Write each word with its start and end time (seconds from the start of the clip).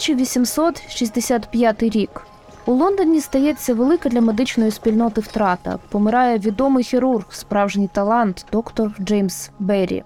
1865 0.00 1.82
рік. 1.82 2.22
У 2.66 2.72
Лондоні 2.72 3.20
стається 3.20 3.74
велика 3.74 4.08
для 4.08 4.20
медичної 4.20 4.70
спільноти 4.70 5.20
втрата. 5.20 5.78
Помирає 5.88 6.38
відомий 6.38 6.84
хірург, 6.84 7.24
справжній 7.30 7.88
талант, 7.92 8.46
доктор 8.52 8.92
Джеймс 9.00 9.50
Беррі. 9.58 10.04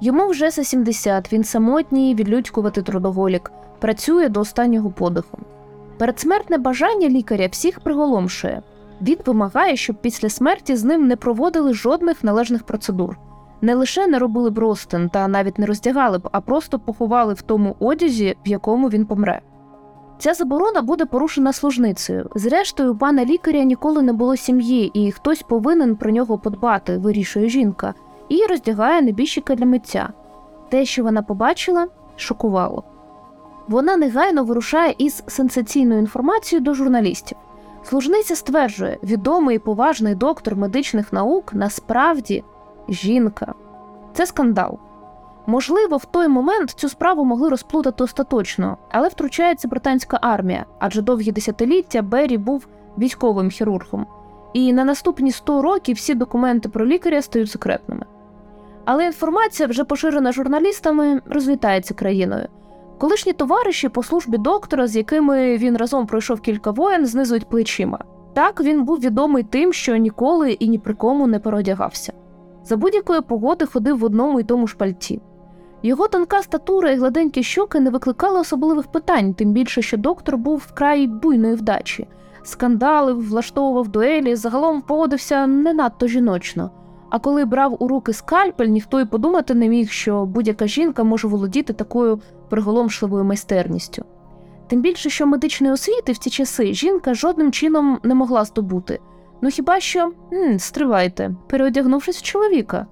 Йому 0.00 0.28
вже 0.28 0.50
за 0.50 0.64
70, 0.64 1.32
він 1.32 1.44
самотній, 1.44 2.14
відлюдькувати 2.14 2.82
трудоголік, 2.82 3.52
працює 3.78 4.28
до 4.28 4.40
останнього 4.40 4.90
подиху. 4.90 5.38
Передсмертне 5.98 6.58
бажання 6.58 7.08
лікаря 7.08 7.48
всіх 7.50 7.80
приголомшує. 7.80 8.62
Він 9.02 9.18
вимагає, 9.26 9.76
щоб 9.76 9.96
після 9.96 10.28
смерті 10.28 10.76
з 10.76 10.84
ним 10.84 11.06
не 11.06 11.16
проводили 11.16 11.74
жодних 11.74 12.24
належних 12.24 12.62
процедур. 12.62 13.16
Не 13.60 13.74
лише 13.74 14.06
не 14.06 14.18
робили 14.18 14.50
б 14.50 14.58
ростин 14.58 15.08
та 15.08 15.28
навіть 15.28 15.58
не 15.58 15.66
роздягали 15.66 16.18
б, 16.18 16.28
а 16.32 16.40
просто 16.40 16.78
поховали 16.78 17.34
в 17.34 17.42
тому 17.42 17.76
одязі, 17.80 18.36
в 18.46 18.48
якому 18.48 18.88
він 18.88 19.06
помре. 19.06 19.40
Ця 20.18 20.34
заборона 20.34 20.82
буде 20.82 21.04
порушена 21.04 21.52
служницею. 21.52 22.30
Зрештою, 22.34 22.92
у 22.92 22.96
пана 22.96 23.24
лікаря 23.24 23.64
ніколи 23.64 24.02
не 24.02 24.12
було 24.12 24.36
сім'ї, 24.36 24.90
і 24.94 25.12
хтось 25.12 25.42
повинен 25.42 25.96
про 25.96 26.10
нього 26.10 26.38
подбати, 26.38 26.98
вирішує 26.98 27.48
жінка, 27.48 27.94
і 28.28 28.46
роздягає 28.46 29.02
небіжчика 29.02 29.54
для 29.54 29.66
миття. 29.66 30.12
Те, 30.68 30.84
що 30.84 31.02
вона 31.02 31.22
побачила, 31.22 31.86
шокувало. 32.16 32.84
Вона 33.68 33.96
негайно 33.96 34.44
вирушає 34.44 34.94
із 34.98 35.22
сенсаційною 35.26 36.00
інформацією 36.00 36.64
до 36.64 36.74
журналістів. 36.74 37.38
Служниця 37.82 38.36
стверджує, 38.36 38.98
відомий 39.02 39.56
і 39.56 39.58
поважний 39.58 40.14
доктор 40.14 40.56
медичних 40.56 41.12
наук 41.12 41.54
насправді 41.54 42.44
жінка. 42.88 43.54
Це 44.12 44.26
скандал. 44.26 44.78
Можливо, 45.46 45.96
в 45.96 46.04
той 46.04 46.28
момент 46.28 46.70
цю 46.70 46.88
справу 46.88 47.24
могли 47.24 47.48
розплутати 47.48 48.04
остаточно, 48.04 48.76
але 48.90 49.08
втручається 49.08 49.68
британська 49.68 50.18
армія, 50.22 50.64
адже 50.78 51.02
довгі 51.02 51.32
десятиліття 51.32 52.02
Беррі 52.02 52.38
був 52.38 52.66
військовим 52.98 53.50
хірургом. 53.50 54.06
І 54.52 54.72
на 54.72 54.84
наступні 54.84 55.32
100 55.32 55.62
років 55.62 55.96
всі 55.96 56.14
документи 56.14 56.68
про 56.68 56.86
лікаря 56.86 57.22
стають 57.22 57.50
секретними. 57.50 58.06
Але 58.84 59.04
інформація, 59.04 59.68
вже 59.68 59.84
поширена 59.84 60.32
журналістами, 60.32 61.20
розлітається 61.26 61.94
країною. 61.94 62.48
Колишні 62.98 63.32
товариші 63.32 63.88
по 63.88 64.02
службі 64.02 64.38
доктора, 64.38 64.86
з 64.86 64.96
якими 64.96 65.56
він 65.56 65.76
разом 65.76 66.06
пройшов 66.06 66.40
кілька 66.40 66.70
воєн, 66.70 67.06
знизують 67.06 67.48
плечима. 67.48 67.98
Так 68.34 68.60
він 68.60 68.84
був 68.84 69.00
відомий 69.00 69.42
тим, 69.42 69.72
що 69.72 69.96
ніколи 69.96 70.52
і 70.52 70.68
ні 70.68 70.78
при 70.78 70.94
кому 70.94 71.26
не 71.26 71.38
переодягався. 71.38 72.12
За 72.64 72.76
будь-якої 72.76 73.20
погоди 73.20 73.66
ходив 73.66 73.98
в 73.98 74.04
одному 74.04 74.40
й 74.40 74.44
тому 74.44 74.66
ж 74.66 74.76
пальті. 74.76 75.20
Його 75.82 76.08
тонка 76.08 76.42
статура 76.42 76.90
і 76.90 76.96
гладенькі 76.96 77.42
щоки 77.42 77.80
не 77.80 77.90
викликали 77.90 78.40
особливих 78.40 78.86
питань, 78.86 79.34
тим 79.34 79.52
більше, 79.52 79.82
що 79.82 79.96
доктор 79.96 80.36
був 80.36 80.58
вкрай 80.58 81.06
буйної 81.06 81.54
вдачі, 81.54 82.06
скандалив, 82.42 83.28
влаштовував 83.28 83.88
дуелі, 83.88 84.36
загалом 84.36 84.80
поводився 84.80 85.46
не 85.46 85.72
надто 85.72 86.06
жіночно. 86.06 86.70
А 87.10 87.18
коли 87.18 87.44
брав 87.44 87.76
у 87.78 87.88
руки 87.88 88.12
скальпель, 88.12 88.66
ніхто 88.66 89.00
й 89.00 89.04
подумати 89.04 89.54
не 89.54 89.68
міг, 89.68 89.90
що 89.90 90.24
будь-яка 90.24 90.66
жінка 90.66 91.04
може 91.04 91.28
володіти 91.28 91.72
такою 91.72 92.20
приголомшливою 92.48 93.24
майстерністю. 93.24 94.04
Тим 94.66 94.80
більше, 94.80 95.10
що 95.10 95.26
медичної 95.26 95.72
освіти 95.72 96.12
в 96.12 96.18
ці 96.18 96.30
часи 96.30 96.74
жінка 96.74 97.14
жодним 97.14 97.52
чином 97.52 97.98
не 98.02 98.14
могла 98.14 98.44
здобути. 98.44 98.98
Ну 99.42 99.50
хіба 99.50 99.80
що 99.80 100.12
М, 100.32 100.58
стривайте, 100.58 101.34
переодягнувшись 101.48 102.18
в 102.18 102.22
чоловіка. 102.22 102.86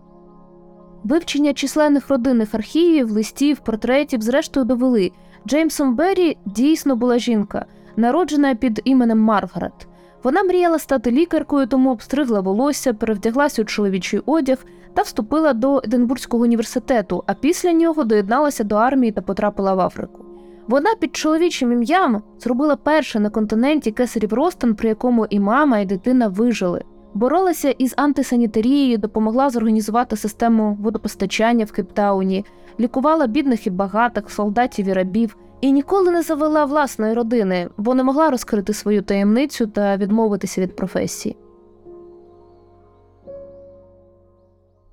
Вивчення 1.05 1.53
численних 1.55 2.09
родинних 2.09 2.55
архівів, 2.55 3.11
листів, 3.11 3.59
портретів, 3.59 4.23
зрештою 4.23 4.67
довели, 4.67 5.13
Джеймсом 5.49 5.97
Беррі 5.97 6.37
дійсно 6.45 6.97
була 6.97 7.19
жінка, 7.19 7.67
народжена 7.97 8.55
під 8.55 8.81
іменем 8.85 9.19
Маргарет. 9.19 9.89
Вона 10.23 10.43
мріяла 10.43 10.79
стати 10.79 11.11
лікаркою, 11.11 11.67
тому 11.67 11.91
обстригла 11.91 12.41
волосся, 12.41 12.95
перевдяглася 12.95 13.63
у 13.63 13.65
чоловічий 13.65 14.21
одяг 14.27 14.59
та 14.95 15.03
вступила 15.03 15.53
до 15.53 15.81
Единбурзького 15.85 16.43
університету, 16.43 17.25
а 17.27 17.35
після 17.35 17.73
нього 17.73 18.05
доєдналася 18.05 18.65
до 18.65 18.75
армії 18.77 19.13
та 19.13 19.21
потрапила 19.21 19.75
в 19.75 19.81
Африку. 19.81 20.26
Вона 20.69 20.95
під 20.95 21.17
чоловічим 21.17 21.73
ім'ям 21.73 22.23
зробила 22.39 22.77
перше 22.77 23.21
на 23.21 23.31
континенті 23.31 23.91
кесарів 23.91 24.33
Ростон, 24.33 24.75
при 24.75 24.89
якому 24.89 25.27
і 25.27 25.41
мама, 25.41 25.79
і 25.79 25.87
дитина 25.87 26.29
вижили. 26.29 26.83
Боролася 27.15 27.71
із 27.71 27.95
антисанітарією, 27.97 28.99
допомогла 28.99 29.51
зорганізувати 29.51 30.17
систему 30.17 30.79
водопостачання 30.81 31.65
в 31.65 31.73
Кейптауні, 31.73 32.45
лікувала 32.81 33.27
бідних 33.27 33.67
і 33.67 33.71
багатих, 33.71 34.31
солдатів 34.31 34.87
і 34.87 34.93
рабів, 34.93 35.37
і 35.61 35.73
ніколи 35.73 36.11
не 36.13 36.23
завела 36.23 36.65
власної 36.65 37.15
родини, 37.15 37.69
бо 37.77 37.95
не 37.95 38.05
могла 38.05 38.31
розкрити 38.31 38.73
свою 38.73 39.03
таємницю 39.03 39.67
та 39.67 39.97
відмовитися 39.97 40.61
від 40.61 40.77
професії. 40.77 41.37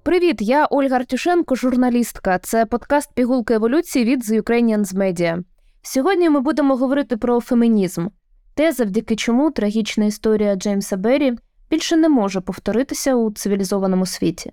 Привіт, 0.04 0.38
я 0.42 0.66
Ольга 0.66 0.96
Артюшенко, 0.96 1.56
журналістка. 1.56 2.40
Це 2.40 2.66
подкаст 2.66 3.14
Пігулка 3.14 3.54
еволюції 3.54 4.06
від 4.06 4.24
The 4.24 4.42
Ukrainians 4.42 4.96
Media. 4.96 5.44
Сьогодні 5.86 6.30
ми 6.30 6.40
будемо 6.40 6.76
говорити 6.76 7.18
про 7.18 7.40
фемінізм, 7.40 8.08
те, 8.56 8.72
завдяки 8.72 9.16
чому 9.16 9.52
трагічна 9.52 10.06
історія 10.06 10.56
Джеймса 10.56 10.98
Беррі 10.98 11.34
більше 11.70 11.96
не 11.98 12.10
може 12.10 12.42
повторитися 12.42 13.16
у 13.16 13.32
цивілізованому 13.32 14.06
світі. 14.06 14.52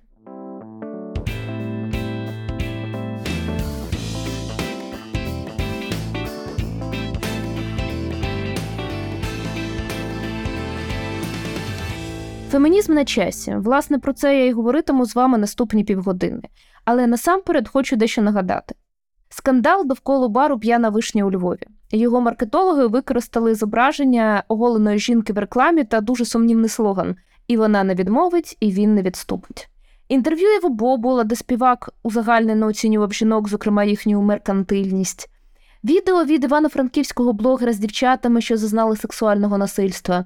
Фемінізм 12.51 12.95
на 12.95 13.05
часі. 13.05 13.55
Власне, 13.57 13.99
про 13.99 14.13
це 14.13 14.39
я 14.39 14.45
й 14.45 14.53
говоритиму 14.53 15.07
з 15.07 15.15
вами 15.15 15.39
наступні 15.39 15.85
півгодини. 15.85 16.43
Але 16.85 17.07
насамперед 17.07 17.69
хочу 17.69 17.97
дещо 17.97 18.23
нагадати: 18.23 18.75
скандал 19.31 19.87
довкола 19.87 20.29
бару 20.29 20.59
п'яна 20.59 20.89
вишня 20.89 21.25
у 21.25 21.31
Львові. 21.31 21.67
Його 21.93 22.21
маркетологи 22.21 22.87
використали 22.87 23.55
зображення 23.55 24.45
оголеної 24.49 24.99
жінки 24.99 25.33
в 25.33 25.39
рекламі 25.39 25.85
та 25.85 26.01
дуже 26.01 26.25
сумнівний 26.25 26.69
слоган: 26.69 27.17
і 27.49 27.57
вона 27.57 27.85
не 27.85 27.95
відмовить, 27.95 28.57
і 28.61 28.73
він 28.73 28.95
не 28.95 29.03
відступить. 29.03 29.69
Інтерв'ю 30.09 30.49
Єво 30.49 30.69
Бобула, 30.69 31.25
де 31.25 31.37
співак 31.37 31.91
узагальнено 32.03 32.67
оцінював 32.67 33.13
жінок, 33.13 33.49
зокрема 33.49 33.85
їхню 33.85 34.23
меркантильність. 34.23 35.31
Відео 35.85 36.25
від 36.25 36.45
івано-франківського 36.45 37.33
блогера 37.33 37.73
з 37.73 37.79
дівчатами, 37.79 38.41
що 38.41 38.57
зазнали 38.57 38.97
сексуального 38.97 39.59
насильства. 39.59 40.25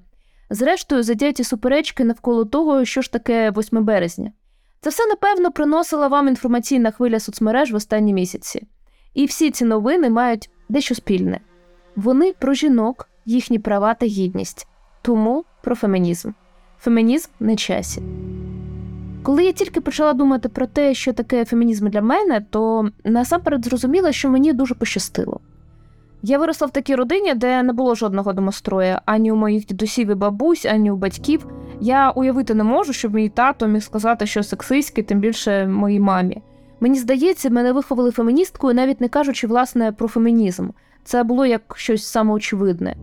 Зрештою, 0.51 1.03
задяті 1.03 1.45
суперечки 1.45 2.05
навколо 2.05 2.45
того, 2.45 2.85
що 2.85 3.03
ж 3.03 3.13
таке 3.13 3.51
8 3.51 3.85
березня. 3.85 4.33
Це 4.81 4.91
все, 4.91 5.07
напевно, 5.07 5.51
приносила 5.51 6.09
вам 6.09 6.29
інформаційна 6.29 6.91
хвиля 6.91 7.21
соцмереж 7.21 7.73
в 7.73 7.75
останні 7.75 8.15
місяці. 8.15 8.67
І 9.15 9.27
всі 9.27 9.51
ці 9.51 9.65
новини 9.65 10.11
мають 10.11 10.51
дещо 10.69 10.95
спільне. 10.95 11.41
Вони 11.97 12.35
про 12.39 12.55
жінок, 12.55 13.09
їхні 13.27 13.59
права 13.59 13.95
та 13.95 14.07
гідність, 14.07 14.67
тому 15.03 15.45
про 15.63 15.75
фемінізм. 15.75 16.31
Фемінізм 16.79 17.31
на 17.41 17.57
часі. 17.57 18.03
Коли 19.23 19.45
я 19.45 19.53
тільки 19.53 19.81
почала 19.81 20.13
думати 20.13 20.49
про 20.49 20.67
те, 20.67 20.95
що 20.95 21.13
таке 21.13 21.45
фемінізм 21.45 21.89
для 21.89 22.03
мене, 22.03 22.47
то 22.51 22.89
насамперед 23.05 23.65
зрозуміла, 23.65 24.13
що 24.13 24.31
мені 24.31 24.53
дуже 24.53 24.75
пощастило. 24.75 25.41
Я 26.23 26.39
виросла 26.39 26.67
в 26.67 26.71
такій 26.71 26.95
родині, 26.95 27.35
де 27.35 27.63
не 27.63 27.73
було 27.73 27.95
жодного 27.95 28.33
домострою 28.33 28.99
ані 29.05 29.33
у 29.33 29.37
моїх 29.37 29.67
дідусів 29.67 30.11
і 30.11 30.15
бабусь, 30.15 30.67
ані 30.67 30.91
у 30.91 30.97
батьків. 30.97 31.47
Я 31.81 32.11
уявити 32.11 32.55
не 32.55 32.65
можу, 32.65 32.93
щоб 32.93 33.15
мій 33.15 33.29
тато 33.29 33.67
міг 33.67 33.83
сказати, 33.83 34.27
що 34.27 34.43
сексистське, 34.43 35.03
тим 35.03 35.21
більше 35.21 35.67
моїй 35.67 36.01
мамі. 36.01 36.43
Мені 36.85 36.99
здається, 36.99 37.51
мене 37.51 37.73
виховали 37.73 38.11
феміністкою, 38.11 38.75
навіть 38.75 39.01
не 39.01 39.09
кажучи 39.09 39.47
власне 39.47 39.93
про 39.93 40.09
фемінізм. 40.09 40.69
Це 41.05 41.23
було 41.23 41.47
як 41.47 41.75
щось 41.77 42.07
самоочевидне. 42.07 42.97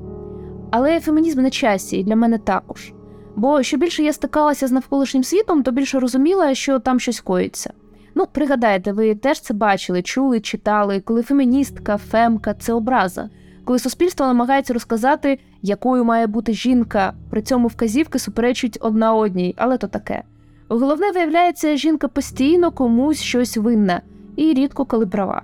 Але 0.72 1.00
фемінізм 1.00 1.42
на 1.42 1.50
часі, 1.50 1.98
і 1.98 2.04
для 2.04 2.16
мене 2.16 2.38
також. 2.38 2.94
Бо 3.36 3.64
що 3.64 3.78
більше 3.78 4.04
я 4.04 4.14
стикалася 4.14 4.68
з 4.68 4.72
навколишнім 4.72 5.24
світом, 5.24 5.64
то 5.64 5.72
більше 5.72 6.00
розуміла, 6.00 6.56
що 6.56 6.80
там 6.80 7.00
щось 7.00 7.20
коїться. 7.20 7.74
Ну, 8.16 8.28
пригадайте, 8.32 8.92
ви 8.92 9.16
теж 9.16 9.40
це 9.40 9.54
бачили, 9.54 10.02
чули, 10.02 10.40
читали, 10.40 11.00
коли 11.00 11.24
феміністка, 11.24 11.98
фемка 11.98 12.54
це 12.54 12.74
образа, 12.74 13.30
коли 13.66 13.80
суспільство 13.80 14.26
намагається 14.26 14.74
розказати, 14.74 15.40
якою 15.62 16.04
має 16.06 16.28
бути 16.28 16.54
жінка, 16.54 17.14
при 17.30 17.42
цьому 17.42 17.68
вказівки 17.68 18.20
суперечують 18.20 18.78
одна 18.82 19.14
одній, 19.14 19.56
але 19.58 19.78
то 19.78 19.88
таке. 19.88 20.24
Головне, 20.74 21.12
виявляється, 21.12 21.76
жінка 21.76 22.08
постійно 22.08 22.72
комусь 22.72 23.22
щось 23.22 23.58
винна 23.58 24.02
і 24.36 24.54
рідко 24.54 24.86
коли 24.86 25.08
права, 25.08 25.42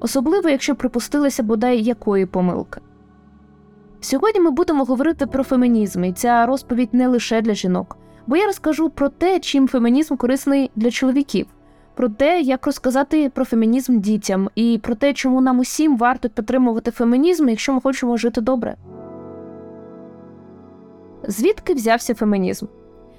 особливо 0.00 0.48
якщо 0.48 0.74
припустилася 0.74 1.42
бодай 1.42 1.82
якої 1.82 2.26
помилки. 2.26 2.80
Сьогодні 4.00 4.40
ми 4.40 4.50
будемо 4.50 4.84
говорити 4.84 5.26
про 5.26 5.44
фемінізм, 5.44 6.04
і 6.04 6.12
ця 6.12 6.46
розповідь 6.46 6.88
не 6.92 7.08
лише 7.08 7.40
для 7.40 7.54
жінок, 7.54 7.96
бо 8.26 8.36
я 8.36 8.46
розкажу 8.46 8.90
про 8.90 9.08
те, 9.08 9.40
чим 9.40 9.68
фемінізм 9.68 10.16
корисний 10.16 10.70
для 10.76 10.90
чоловіків, 10.90 11.46
про 11.94 12.08
те, 12.08 12.40
як 12.40 12.66
розказати 12.66 13.30
про 13.34 13.44
фемінізм 13.44 14.00
дітям, 14.00 14.50
і 14.54 14.80
про 14.82 14.94
те, 14.94 15.12
чому 15.12 15.40
нам 15.40 15.58
усім 15.58 15.96
варто 15.96 16.28
підтримувати 16.28 16.90
фемінізм, 16.90 17.48
якщо 17.48 17.72
ми 17.72 17.80
хочемо 17.80 18.16
жити 18.16 18.40
добре. 18.40 18.76
Звідки 21.28 21.74
взявся 21.74 22.14
фемінізм? 22.14 22.66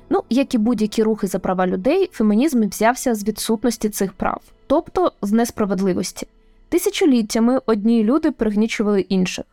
Ну, 0.10 0.24
як 0.30 0.54
і 0.54 0.58
будь-які 0.58 1.04
рухи 1.04 1.28
за 1.28 1.40
права 1.40 1.68
людей, 1.68 2.10
фемінізм 2.14 2.70
взявся 2.70 3.16
з 3.16 3.28
відсутності 3.28 3.90
цих 3.90 4.14
прав, 4.14 4.42
тобто 4.68 5.12
з 5.22 5.32
несправедливості. 5.32 6.28
Тисячоліттями 6.70 7.62
одні 7.66 8.04
люди 8.04 8.32
пригнічували 8.32 9.02
інших. 9.02 9.46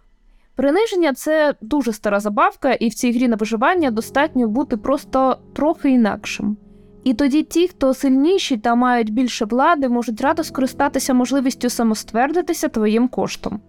Приниження 0.57 1.15
це 1.15 1.55
дуже 1.61 1.93
стара 1.93 2.21
забавка, 2.21 2.73
і 2.73 2.89
в 2.89 2.95
цій 2.95 3.13
грі 3.13 3.29
на 3.29 3.37
виживання 3.37 3.91
достатньо 3.91 4.49
бути 4.49 4.77
просто 4.77 5.37
трохи 5.53 5.91
інакшим. 5.91 6.57
І 7.05 7.15
тоді 7.15 7.43
ті, 7.43 7.69
хто 7.69 7.95
сильніші 7.95 8.57
та 8.57 8.75
мають 8.75 9.13
більше 9.13 9.45
влади, 9.45 9.89
можуть 9.89 10.21
радо 10.21 10.45
скористатися 10.45 11.15
можливістю 11.15 11.71
самоствердитися 11.71 12.69
твоїм 12.69 13.09
коштом. 13.09 13.61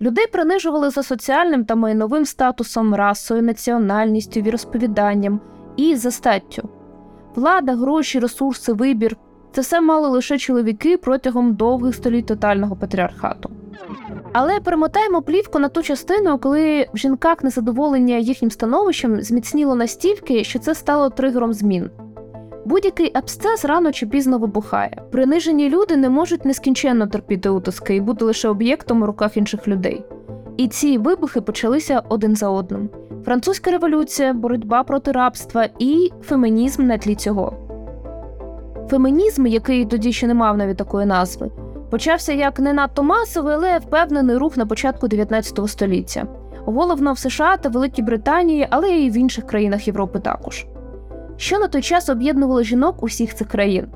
Людей 0.00 0.26
принижували 0.26 0.90
за 0.90 1.02
соціальним 1.02 1.64
та 1.64 1.74
майновим 1.74 2.24
статусом, 2.24 2.94
расою, 2.94 3.42
національністю, 3.42 4.40
віросповіданням 4.40 5.40
і 5.80 5.96
за 5.96 6.10
статтю. 6.10 6.68
Влада, 7.34 7.74
гроші, 7.74 8.18
ресурси, 8.18 8.72
вибір 8.72 9.16
це 9.52 9.60
все 9.60 9.80
мали 9.80 10.08
лише 10.08 10.38
чоловіки 10.38 10.96
протягом 10.96 11.54
довгих 11.54 11.94
століть 11.94 12.26
тотального 12.26 12.76
патріархату. 12.76 13.50
Але 14.32 14.60
перемотаємо 14.60 15.22
плівку 15.22 15.58
на 15.58 15.68
ту 15.68 15.82
частину, 15.82 16.38
коли 16.38 16.86
в 16.94 16.96
жінках 16.96 17.44
незадоволення 17.44 18.16
їхнім 18.16 18.50
становищем 18.50 19.22
зміцніло 19.22 19.74
настільки, 19.74 20.44
що 20.44 20.58
це 20.58 20.74
стало 20.74 21.10
тригером 21.10 21.52
змін. 21.52 21.90
Будь-який 22.64 23.10
абсцес 23.14 23.64
рано 23.64 23.92
чи 23.92 24.06
пізно 24.06 24.38
вибухає. 24.38 25.02
Принижені 25.10 25.70
люди 25.70 25.96
не 25.96 26.10
можуть 26.10 26.44
нескінченно 26.44 27.06
терпіти 27.06 27.48
утиски 27.48 27.96
і 27.96 28.00
бути 28.00 28.24
лише 28.24 28.48
об'єктом 28.48 29.02
у 29.02 29.06
руках 29.06 29.36
інших 29.36 29.68
людей. 29.68 30.04
І 30.56 30.68
ці 30.68 30.98
вибухи 30.98 31.40
почалися 31.40 32.02
один 32.08 32.36
за 32.36 32.48
одним: 32.48 32.88
французька 33.24 33.70
революція, 33.70 34.32
боротьба 34.32 34.82
проти 34.82 35.12
рабства 35.12 35.68
і 35.78 36.10
фемінізм 36.22 36.86
на 36.86 36.98
тлі 36.98 37.14
цього. 37.14 37.56
Фемінізм, 38.90 39.46
який 39.46 39.84
тоді 39.84 40.12
ще 40.12 40.26
не 40.26 40.34
мав 40.34 40.56
навіть 40.56 40.76
такої 40.76 41.06
назви, 41.06 41.50
почався 41.90 42.32
як 42.32 42.58
не 42.60 42.72
надто 42.72 43.02
масовий, 43.02 43.54
але 43.54 43.78
впевнений 43.78 44.36
рух 44.36 44.56
на 44.56 44.66
початку 44.66 45.08
19 45.08 45.68
століття. 45.70 46.26
Головно 46.64 47.12
в 47.12 47.18
США 47.18 47.56
та 47.56 47.68
Великій 47.68 48.02
Британії, 48.02 48.66
але 48.70 48.98
і 48.98 49.10
в 49.10 49.16
інших 49.16 49.46
країнах 49.46 49.86
Європи 49.86 50.18
також 50.18 50.66
що 51.40 51.58
на 51.58 51.68
той 51.68 51.82
час 51.82 52.08
об'єднувало 52.08 52.62
жінок 52.62 53.02
усіх 53.02 53.34
цих 53.34 53.48
країн. 53.48 53.86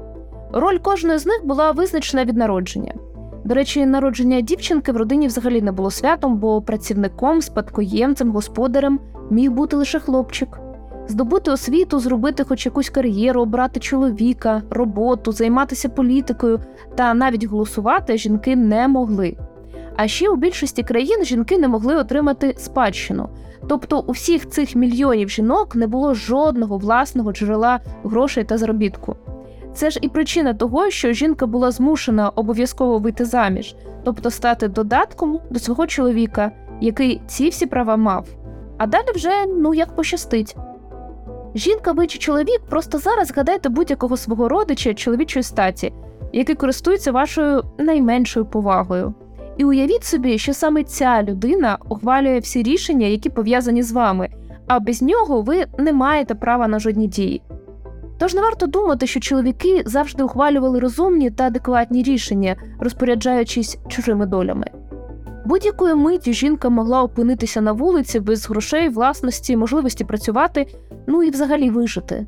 Роль 0.52 0.78
кожної 0.78 1.18
з 1.18 1.26
них 1.26 1.46
була 1.46 1.70
визначена 1.70 2.24
від 2.24 2.36
народження. 2.36 2.94
До 3.44 3.54
речі, 3.54 3.86
народження 3.86 4.40
дівчинки 4.40 4.92
в 4.92 4.96
родині 4.96 5.26
взагалі 5.26 5.62
не 5.62 5.72
було 5.72 5.90
святом, 5.90 6.38
бо 6.38 6.62
працівником, 6.62 7.42
спадкоємцем, 7.42 8.30
господарем 8.30 9.00
міг 9.30 9.50
бути 9.50 9.76
лише 9.76 10.00
хлопчик. 10.00 10.60
Здобути 11.08 11.50
освіту, 11.50 11.98
зробити 11.98 12.44
хоч 12.44 12.66
якусь 12.66 12.90
кар'єру, 12.90 13.42
обрати 13.42 13.80
чоловіка, 13.80 14.62
роботу, 14.70 15.32
займатися 15.32 15.88
політикою 15.88 16.60
та 16.94 17.14
навіть 17.14 17.44
голосувати 17.44 18.16
жінки 18.18 18.56
не 18.56 18.88
могли. 18.88 19.36
А 19.96 20.08
ще 20.08 20.28
у 20.30 20.36
більшості 20.36 20.82
країн 20.82 21.24
жінки 21.24 21.58
не 21.58 21.68
могли 21.68 21.96
отримати 21.96 22.54
спадщину, 22.58 23.28
Тобто 23.68 24.04
у 24.06 24.12
всіх 24.12 24.48
цих 24.48 24.76
мільйонів 24.76 25.28
жінок 25.28 25.74
не 25.74 25.86
було 25.86 26.14
жодного 26.14 26.78
власного 26.78 27.32
джерела 27.32 27.80
грошей 28.04 28.44
та 28.44 28.58
заробітку. 28.58 29.16
Це 29.74 29.90
ж 29.90 29.98
і 30.02 30.08
причина 30.08 30.54
того, 30.54 30.90
що 30.90 31.12
жінка 31.12 31.46
була 31.46 31.70
змушена 31.70 32.28
обов'язково 32.28 32.98
вийти 32.98 33.24
заміж, 33.24 33.76
тобто 34.04 34.30
стати 34.30 34.68
додатком 34.68 35.40
до 35.50 35.58
свого 35.58 35.86
чоловіка, 35.86 36.52
який 36.80 37.20
ці 37.26 37.48
всі 37.48 37.66
права 37.66 37.96
мав. 37.96 38.28
А 38.78 38.86
далі 38.86 39.06
вже 39.14 39.46
ну 39.46 39.74
як 39.74 39.96
пощастить. 39.96 40.56
Жінка 41.54 41.92
ви 41.92 42.06
чи 42.06 42.18
чоловік, 42.18 42.60
просто 42.68 42.98
зараз 42.98 43.28
згадайте 43.28 43.68
будь-якого 43.68 44.16
свого 44.16 44.48
родича 44.48 44.94
чоловічої 44.94 45.42
статі, 45.42 45.92
який 46.32 46.54
користується 46.54 47.12
вашою 47.12 47.62
найменшою 47.78 48.46
повагою. 48.46 49.14
І 49.56 49.64
уявіть 49.64 50.04
собі, 50.04 50.38
що 50.38 50.54
саме 50.54 50.84
ця 50.84 51.22
людина 51.22 51.78
ухвалює 51.88 52.38
всі 52.38 52.62
рішення, 52.62 53.06
які 53.06 53.30
пов'язані 53.30 53.82
з 53.82 53.92
вами, 53.92 54.28
а 54.66 54.80
без 54.80 55.02
нього 55.02 55.42
ви 55.42 55.64
не 55.78 55.92
маєте 55.92 56.34
права 56.34 56.68
на 56.68 56.78
жодні 56.78 57.06
дії. 57.06 57.42
Тож 58.18 58.34
не 58.34 58.40
варто 58.40 58.66
думати, 58.66 59.06
що 59.06 59.20
чоловіки 59.20 59.82
завжди 59.86 60.22
ухвалювали 60.22 60.80
розумні 60.80 61.30
та 61.30 61.44
адекватні 61.44 62.02
рішення, 62.02 62.56
розпоряджаючись 62.80 63.78
чужими 63.88 64.26
долями. 64.26 64.66
Будь-якої 65.44 65.94
миті 65.94 66.32
жінка 66.32 66.68
могла 66.68 67.02
опинитися 67.02 67.60
на 67.60 67.72
вулиці 67.72 68.20
без 68.20 68.48
грошей, 68.48 68.88
власності, 68.88 69.56
можливості 69.56 70.04
працювати, 70.04 70.66
ну 71.06 71.22
і 71.22 71.30
взагалі 71.30 71.70
вижити. 71.70 72.26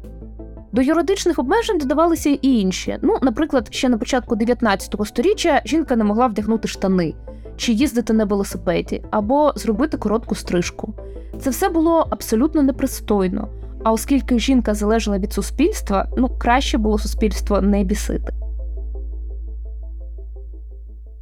До 0.72 0.82
юридичних 0.82 1.38
обмежень 1.38 1.78
додавалися 1.78 2.30
і 2.30 2.38
інші. 2.42 2.98
Ну, 3.02 3.18
наприклад, 3.22 3.68
ще 3.70 3.88
на 3.88 3.98
початку 3.98 4.36
19 4.36 4.94
століття 5.04 5.62
жінка 5.64 5.96
не 5.96 6.04
могла 6.04 6.26
вдягнути 6.26 6.68
штани, 6.68 7.14
чи 7.56 7.72
їздити 7.72 8.12
на 8.12 8.24
велосипеді, 8.24 9.02
або 9.10 9.52
зробити 9.56 9.96
коротку 9.96 10.34
стрижку. 10.34 10.94
Це 11.40 11.50
все 11.50 11.68
було 11.68 12.06
абсолютно 12.10 12.62
непристойно. 12.62 13.48
А 13.86 13.92
оскільки 13.92 14.38
жінка 14.38 14.74
залежала 14.74 15.18
від 15.18 15.32
суспільства, 15.32 16.08
ну 16.16 16.28
краще 16.38 16.78
було 16.78 16.98
суспільство 16.98 17.60
не 17.60 17.84
бісити. 17.84 18.32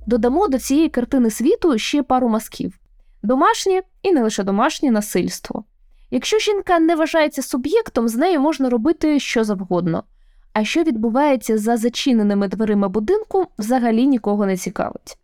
Додамо 0.06 0.49
до 0.49 0.58
цієї 0.58 0.88
картини 0.88 1.31
світу 1.31 1.78
ще 1.78 2.02
пару 2.02 2.28
мазків: 2.28 2.78
домашнє 3.22 3.82
і 4.02 4.12
не 4.12 4.22
лише 4.22 4.43
домашнє 4.43 4.90
насильство. 4.90 5.64
Якщо 6.11 6.38
жінка 6.38 6.78
не 6.78 6.96
вважається 6.96 7.43
суб'єктом, 7.43 8.08
з 8.08 8.16
нею 8.16 8.40
можна 8.40 8.70
робити 8.70 9.20
що 9.20 9.44
завгодно. 9.44 10.05
А 10.52 10.64
що 10.64 10.82
відбувається 10.82 11.58
за 11.58 11.76
зачиненими 11.76 12.49
дверима 12.49 12.88
будинку, 12.88 13.46
взагалі 13.58 14.06
нікого 14.06 14.46
не 14.46 14.56
цікавить. 14.56 15.19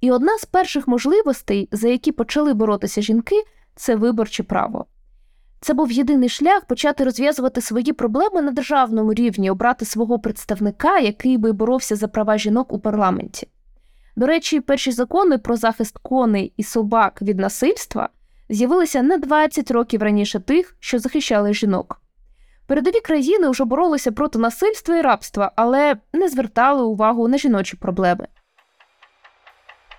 І 0.00 0.10
одна 0.10 0.38
з 0.38 0.44
перших 0.44 0.88
можливостей, 0.88 1.68
за 1.72 1.88
які 1.88 2.12
почали 2.12 2.54
боротися 2.54 3.02
жінки, 3.02 3.42
це 3.74 3.96
виборче 3.96 4.42
право. 4.42 4.86
Це 5.66 5.74
був 5.74 5.92
єдиний 5.92 6.28
шлях 6.28 6.64
почати 6.64 7.04
розв'язувати 7.04 7.60
свої 7.60 7.92
проблеми 7.92 8.42
на 8.42 8.50
державному 8.50 9.14
рівні, 9.14 9.50
обрати 9.50 9.84
свого 9.84 10.18
представника, 10.18 10.98
який 10.98 11.38
би 11.38 11.52
боровся 11.52 11.96
за 11.96 12.08
права 12.08 12.38
жінок 12.38 12.72
у 12.72 12.78
парламенті. 12.78 13.48
До 14.16 14.26
речі, 14.26 14.60
перші 14.60 14.92
закони 14.92 15.38
про 15.38 15.56
захист 15.56 15.98
коней 15.98 16.52
і 16.56 16.62
собак 16.62 17.22
від 17.22 17.38
насильства 17.38 18.08
з'явилися 18.48 19.02
не 19.02 19.18
20 19.18 19.70
років 19.70 20.02
раніше 20.02 20.40
тих, 20.40 20.76
що 20.80 20.98
захищали 20.98 21.54
жінок. 21.54 22.00
Передові 22.66 23.00
країни 23.00 23.48
вже 23.48 23.64
боролися 23.64 24.12
проти 24.12 24.38
насильства 24.38 24.96
і 24.96 25.02
рабства, 25.02 25.52
але 25.56 25.96
не 26.12 26.28
звертали 26.28 26.82
увагу 26.82 27.28
на 27.28 27.38
жіночі 27.38 27.76
проблеми. 27.76 28.26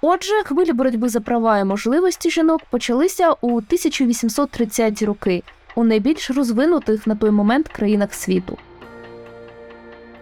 Отже, 0.02 0.44
хвилі 0.44 0.74
боротьби 0.74 1.10
за 1.10 1.20
права 1.20 1.60
і 1.60 1.64
можливості 1.64 2.30
жінок 2.30 2.62
почалися 2.70 3.32
у 3.42 3.62
1830-ті 3.62 5.06
роки 5.06 5.44
у 5.78 5.84
найбільш 5.84 6.32
розвинутих 6.32 7.08
на 7.08 7.16
той 7.16 7.32
момент 7.32 7.68
країнах 7.68 8.14
світу. 8.14 8.58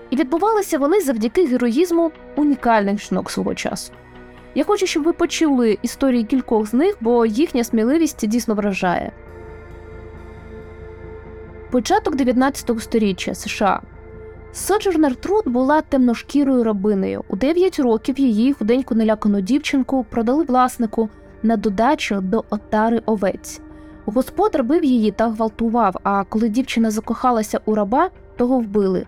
І 0.10 0.16
відбувалися 0.16 0.80
вони 0.80 1.02
завдяки 1.02 1.46
героїзму 1.46 2.12
унікальних 2.36 3.02
жінок 3.02 3.32
свого 3.32 3.56
часу. 3.56 3.94
Я 4.56 4.64
хочу, 4.64 4.88
щоб 4.88 5.04
ви 5.04 5.14
почули 5.14 5.78
історії 5.82 6.24
кількох 6.24 6.68
з 6.68 6.74
них, 6.74 6.98
бо 7.02 7.26
їхня 7.26 7.64
сміливість 7.64 8.28
дійсно 8.28 8.56
вражає. 8.56 9.12
Початок 11.72 12.16
19 12.16 12.82
століття 12.82 13.36
США. 13.36 13.82
Соджернер 14.54 15.16
Труд 15.16 15.44
була 15.46 15.82
темношкірою 15.82 16.64
рабинею. 16.64 17.24
У 17.28 17.36
9 17.36 17.80
років 17.80 18.20
її 18.20 18.54
худеньку 18.54 18.96
налякану 18.96 19.42
дівчинку 19.42 20.06
продали 20.10 20.44
власнику 20.44 21.10
на 21.44 21.58
додачу 21.58 22.22
до 22.22 22.44
отари 22.50 23.02
овець. 23.06 23.62
Господар 24.06 24.64
бив 24.64 24.84
її 24.84 25.12
та 25.12 25.30
гвалтував, 25.30 25.96
а 26.04 26.24
коли 26.24 26.50
дівчина 26.50 26.92
закохалася 26.92 27.60
у 27.66 27.76
раба, 27.76 28.10
того 28.38 28.60
вбили. 28.60 29.06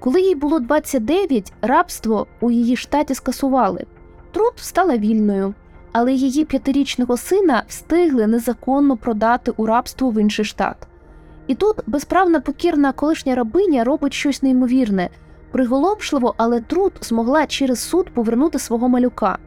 Коли 0.00 0.20
їй 0.20 0.34
було 0.34 0.60
29, 0.60 1.52
рабство 1.62 2.26
у 2.40 2.50
її 2.50 2.76
штаті 2.76 3.14
скасували. 3.14 3.86
Труд 4.32 4.52
стала 4.56 4.96
вільною, 4.96 5.54
але 5.92 6.12
її 6.12 6.44
п'ятирічного 6.44 7.16
сина 7.16 7.62
встигли 7.68 8.26
незаконно 8.26 8.96
продати 8.96 9.52
у 9.56 9.66
рабство 9.66 10.10
в 10.10 10.20
інший 10.20 10.44
штат. 10.44 10.76
І 11.46 11.54
тут 11.54 11.76
безправна 11.86 12.40
покірна 12.40 12.92
колишня 12.92 13.34
рабиня 13.34 13.84
робить 13.84 14.12
щось 14.12 14.42
неймовірне, 14.42 15.10
приголомшливо, 15.52 16.34
але 16.36 16.60
труд 16.60 16.92
змогла 17.00 17.46
через 17.46 17.80
суд 17.80 18.10
повернути 18.14 18.58
свого 18.58 18.88
малюка. 18.88 19.38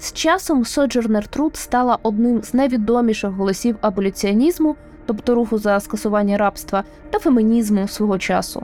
З 0.00 0.12
часом 0.12 0.64
Соджернер 0.64 1.26
Труд 1.26 1.56
стала 1.56 1.98
одним 2.02 2.42
з 2.42 2.54
найвідоміших 2.54 3.30
голосів 3.30 3.76
аболюціонізму, 3.80 4.76
тобто 5.06 5.34
руху 5.34 5.58
за 5.58 5.80
скасування 5.80 6.36
рабства 6.36 6.84
та 7.10 7.18
фемінізму 7.18 7.88
свого 7.88 8.18
часу. 8.18 8.62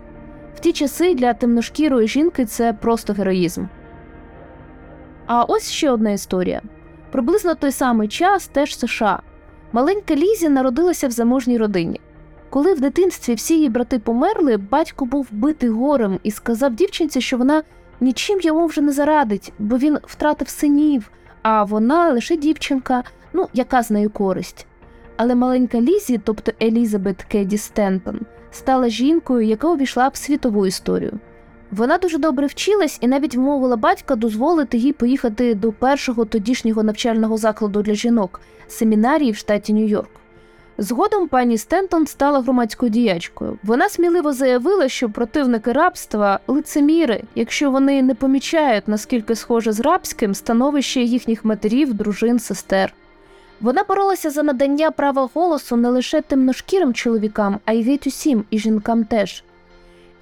В 0.57 0.61
ті 0.61 0.73
часи 0.73 1.15
для 1.15 1.35
темношкірої 1.35 2.09
жінки 2.09 2.45
це 2.45 2.73
просто 2.73 3.13
героїзм. 3.13 3.65
А 5.27 5.43
ось 5.45 5.71
ще 5.71 5.91
одна 5.91 6.11
історія. 6.11 6.63
Приблизно 7.11 7.55
той 7.55 7.73
самий 7.73 8.09
час 8.09 8.47
теж 8.47 8.79
США. 8.79 9.23
Маленька 9.73 10.17
Лізі 10.17 10.49
народилася 10.49 11.09
в 11.09 11.11
заможній 11.11 11.59
родині. 11.59 12.01
Коли 12.51 12.75
в 12.75 12.81
дитинстві 12.81 13.35
всі 13.35 13.55
її 13.55 13.69
брати 13.69 13.99
померли, 13.99 14.57
батько 14.57 15.05
був 15.05 15.29
битий 15.31 15.71
горем 15.71 16.19
і 16.23 16.31
сказав 16.31 16.75
дівчинці, 16.75 17.21
що 17.21 17.39
вона 17.39 17.63
нічим 18.01 18.41
йому 18.41 18.67
вже 18.67 18.81
не 18.81 18.93
зарадить, 18.93 19.53
бо 19.59 19.79
він 19.79 19.99
втратив 20.03 20.49
синів, 20.49 21.11
а 21.45 21.65
вона 21.65 22.13
лише 22.13 22.37
дівчинка, 22.37 23.05
ну 23.33 23.49
яка 23.53 23.83
з 23.83 23.91
нею 23.91 24.11
користь. 24.11 24.67
Але 25.17 25.35
маленька 25.35 25.81
Лізі, 25.81 26.21
тобто 26.25 26.53
Елізабет 26.63 27.23
Кеді 27.23 27.59
Стентон, 27.59 28.21
стала 28.51 28.89
жінкою, 28.89 29.47
яка 29.47 29.69
увійшла 29.69 30.09
в 30.09 30.17
світову 30.17 30.67
історію. 30.67 31.13
Вона 31.71 31.99
дуже 31.99 32.19
добре 32.19 32.47
вчилась 32.47 32.99
і 33.01 33.09
навіть 33.09 33.37
вмовила 33.37 33.77
батька 33.77 34.17
дозволити 34.17 34.79
їй 34.79 34.93
поїхати 34.93 35.55
до 35.55 35.73
першого 35.73 36.25
тодішнього 36.25 36.83
навчального 36.83 37.37
закладу 37.37 37.83
для 37.83 37.95
жінок 37.95 38.41
семінарії 38.69 39.33
в 39.33 39.37
штаті 39.37 39.75
Нью-Йорк. 39.75 40.24
Згодом 40.79 41.29
пані 41.29 41.59
Стентон 41.59 42.07
стала 42.07 42.41
громадською 42.41 42.91
діячкою. 42.91 43.59
Вона 43.63 43.89
сміливо 43.89 44.33
заявила, 44.33 44.89
що 44.89 45.11
противники 45.11 45.73
рабства 45.73 46.41
лицеміри, 46.47 47.23
якщо 47.35 47.71
вони 47.71 48.03
не 48.03 48.15
помічають, 48.15 48.89
наскільки 48.89 49.37
схоже 49.37 49.73
з 49.73 49.81
рабським 49.81 50.35
становище 50.35 51.01
їхніх 51.01 51.45
матерів, 51.45 51.95
дружин, 51.95 52.39
сестер. 52.39 52.95
Вона 53.61 53.85
боролася 53.85 54.31
за 54.31 54.43
надання 54.43 54.91
права 54.91 55.29
голосу 55.35 55.77
не 55.77 55.89
лише 55.89 56.21
темношкірим 56.21 56.95
чоловікам, 56.95 57.59
а 57.65 57.73
й 57.73 57.83
геть 57.83 58.07
усім, 58.07 58.45
і 58.51 58.59
жінкам 58.59 59.05
теж. 59.05 59.45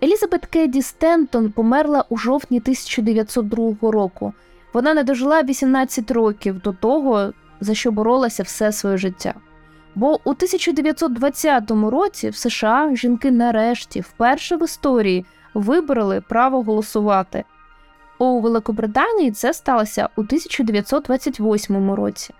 Елізабет 0.02 0.46
Кеді 0.46 0.82
Стентон 0.82 1.50
померла 1.50 2.04
у 2.08 2.16
жовтні 2.16 2.58
1902 2.58 3.90
року. 3.90 4.32
Вона 4.72 4.94
не 4.94 5.04
дожила 5.04 5.42
18 5.42 6.10
років 6.10 6.60
до 6.60 6.72
того, 6.72 7.32
за 7.60 7.74
що 7.74 7.92
боролася 7.92 8.42
все 8.42 8.72
своє 8.72 8.96
життя. 8.96 9.34
Бо 9.94 10.20
у 10.24 10.30
1920 10.30 11.70
році 11.70 12.28
в 12.28 12.36
США 12.36 12.90
жінки 12.94 13.30
нарешті, 13.30 14.00
вперше 14.00 14.56
в 14.56 14.64
історії, 14.64 15.26
вибрали 15.54 16.20
право 16.20 16.62
голосувати. 16.62 17.44
У 18.18 18.40
Великобританії 18.40 19.30
це 19.30 19.54
сталося 19.54 20.08
у 20.16 20.20
1928 20.20 21.90
році. 21.90 22.34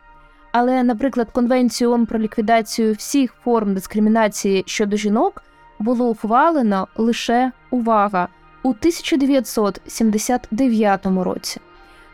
Але, 0.52 0.82
наприклад, 0.82 1.28
Конвенцію 1.32 1.90
ООН 1.90 2.06
про 2.06 2.18
ліквідацію 2.18 2.92
всіх 2.92 3.34
форм 3.44 3.74
дискримінації 3.74 4.64
щодо 4.66 4.96
жінок 4.96 5.42
було 5.78 6.08
ухвалено 6.08 6.88
лише 6.96 7.52
увага 7.70 8.28
у 8.62 8.68
1979 8.68 11.06
році. 11.06 11.60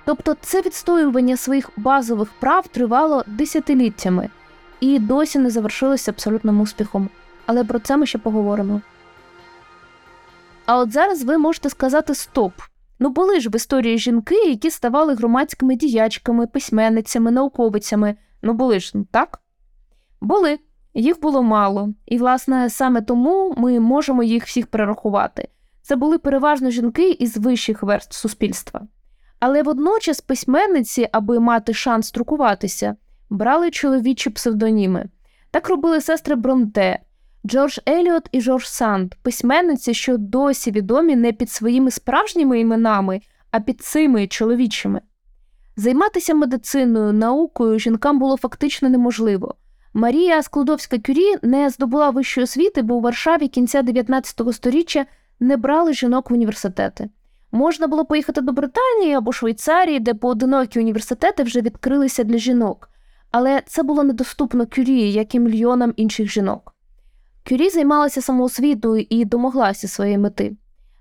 Тобто 0.05 0.37
це 0.41 0.63
відстоювання 0.63 1.37
своїх 1.37 1.71
базових 1.77 2.29
прав 2.41 2.67
тривало 2.67 3.25
десятиліттями 3.27 4.29
і 4.81 4.99
досі 4.99 5.39
не 5.39 5.51
завершилося 5.51 6.11
абсолютним 6.11 6.61
успіхом. 6.61 7.09
Але 7.47 7.65
про 7.65 7.79
це 7.79 7.97
ми 7.97 8.07
ще 8.07 8.19
поговоримо. 8.19 8.81
А 10.67 10.79
от 10.79 10.93
зараз 10.93 11.25
ви 11.25 11.39
можете 11.39 11.71
сказати 11.71 12.15
стоп. 12.15 12.53
Ну, 12.99 13.11
були 13.11 13.41
ж 13.41 13.49
в 13.49 13.57
історії 13.57 13.99
жінки, 13.99 14.35
які 14.35 14.71
ставали 14.71 15.15
громадськими 15.15 15.77
діячками, 15.77 16.47
письменницями, 16.47 17.31
науковицями. 17.31 18.17
Ну, 18.43 18.53
були 18.53 18.81
ж, 18.81 18.91
ну 18.95 19.07
так? 19.11 19.41
Були. 20.21 20.59
Їх 20.95 21.21
було 21.21 21.43
мало, 21.43 21.95
і, 22.07 22.19
власне, 22.19 22.71
саме 22.71 23.01
тому 23.01 23.55
ми 23.57 23.81
можемо 23.81 24.23
їх 24.23 24.47
всіх 24.47 24.67
перерахувати. 24.67 25.49
Це 25.83 25.97
були 25.97 26.19
переважно 26.19 26.71
жінки 26.71 27.11
із 27.11 27.37
вищих 27.37 27.83
верств 27.83 28.17
суспільства. 28.17 28.87
Але 29.41 29.63
водночас 29.63 30.21
письменниці, 30.21 31.09
аби 31.13 31.41
мати 31.41 31.75
шанс 31.75 32.13
друкуватися, 32.13 32.97
брали 33.31 33.71
чоловічі 33.71 34.31
псевдоніми. 34.31 35.09
Так 35.51 35.69
робили 35.69 36.01
сестри 36.01 36.35
Бронте, 36.35 36.99
Джордж 37.47 37.79
Еліот 37.89 38.29
і 38.33 38.41
Джордж 38.41 38.65
Санд, 38.65 39.15
письменниці, 39.15 39.95
що 39.95 40.17
досі 40.19 40.71
відомі 40.71 41.17
не 41.17 41.33
під 41.33 41.51
своїми 41.51 41.91
справжніми 41.91 42.61
іменами, 42.61 43.21
а 43.51 43.61
під 43.61 43.81
цими 43.81 44.27
чоловічими. 44.27 45.01
Займатися 45.77 46.35
медициною, 46.35 47.13
наукою 47.13 47.79
жінкам 47.79 48.19
було 48.19 48.37
фактично 48.37 48.89
неможливо. 48.89 49.55
Марія 49.95 50.43
Складовська 50.43 50.99
Кюрі 50.99 51.35
не 51.43 51.71
здобула 51.71 52.11
вищої 52.11 52.45
освіти, 52.45 52.83
бо 52.83 52.95
у 52.95 53.01
Варшаві 53.01 53.49
кінця 53.49 53.83
19 53.83 54.43
століття 54.53 55.07
не 55.41 55.57
брали 55.57 55.93
жінок 55.93 56.31
в 56.31 56.35
університети. 56.35 57.11
Можна 57.53 57.87
було 57.87 58.05
поїхати 58.05 58.41
до 58.41 58.53
Британії 58.53 59.15
або 59.15 59.33
Швейцарії, 59.33 60.01
де 60.01 60.15
поодинокі 60.15 60.79
університети 60.79 61.43
вже 61.43 61.61
відкрилися 61.61 62.25
для 62.25 62.39
жінок, 62.39 62.91
але 63.31 63.63
це 63.67 63.83
було 63.83 64.05
недоступно 64.05 64.67
Кюрі, 64.67 65.13
як 65.13 65.35
і 65.35 65.41
мільйонам 65.41 65.93
інших 65.97 66.31
жінок. 66.31 66.75
Кюрі 67.49 67.69
займалася 67.69 68.23
самоосвітою 68.23 69.07
і 69.11 69.25
домоглася 69.25 69.89
своєї 69.89 70.19
мети. 70.19 70.57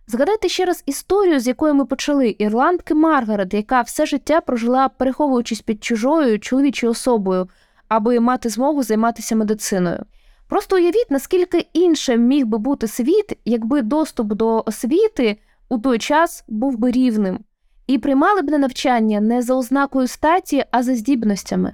Згадайте 0.08 0.50
ще 0.50 0.66
раз 0.66 0.84
історію, 0.86 1.40
з 1.40 1.48
якої 1.48 1.74
ми 1.74 1.86
почали 1.86 2.36
ірландки 2.40 2.94
Маргарет, 2.94 3.54
яка 3.54 3.82
все 3.82 4.06
життя 4.06 4.42
прожила, 4.42 4.90
переховуючись 4.90 5.62
під 5.62 5.84
чужою 5.84 6.40
чоловічою 6.40 6.92
особою, 6.92 7.50
аби 7.88 8.20
мати 8.20 8.50
змогу 8.50 8.84
займатися 8.84 9.36
медициною. 9.36 10.06
Просто 10.48 10.76
уявіть, 10.76 11.08
наскільки 11.10 11.68
іншим 11.74 12.22
міг 12.22 12.46
би 12.46 12.58
бути 12.58 12.88
світ, 12.88 13.38
якби 13.46 13.82
доступ 13.82 14.28
до 14.28 14.64
освіти 14.66 15.38
у 15.70 15.78
той 15.78 16.00
час 16.00 16.44
був 16.48 16.78
би 16.78 16.92
рівним, 16.92 17.40
і 17.88 17.98
приймали 17.98 18.42
б 18.42 18.50
на 18.50 18.58
навчання 18.58 19.22
не 19.22 19.42
за 19.42 19.56
ознакою 19.56 20.08
статі, 20.08 20.66
а 20.72 20.84
за 20.84 20.96
здібностями. 20.96 21.74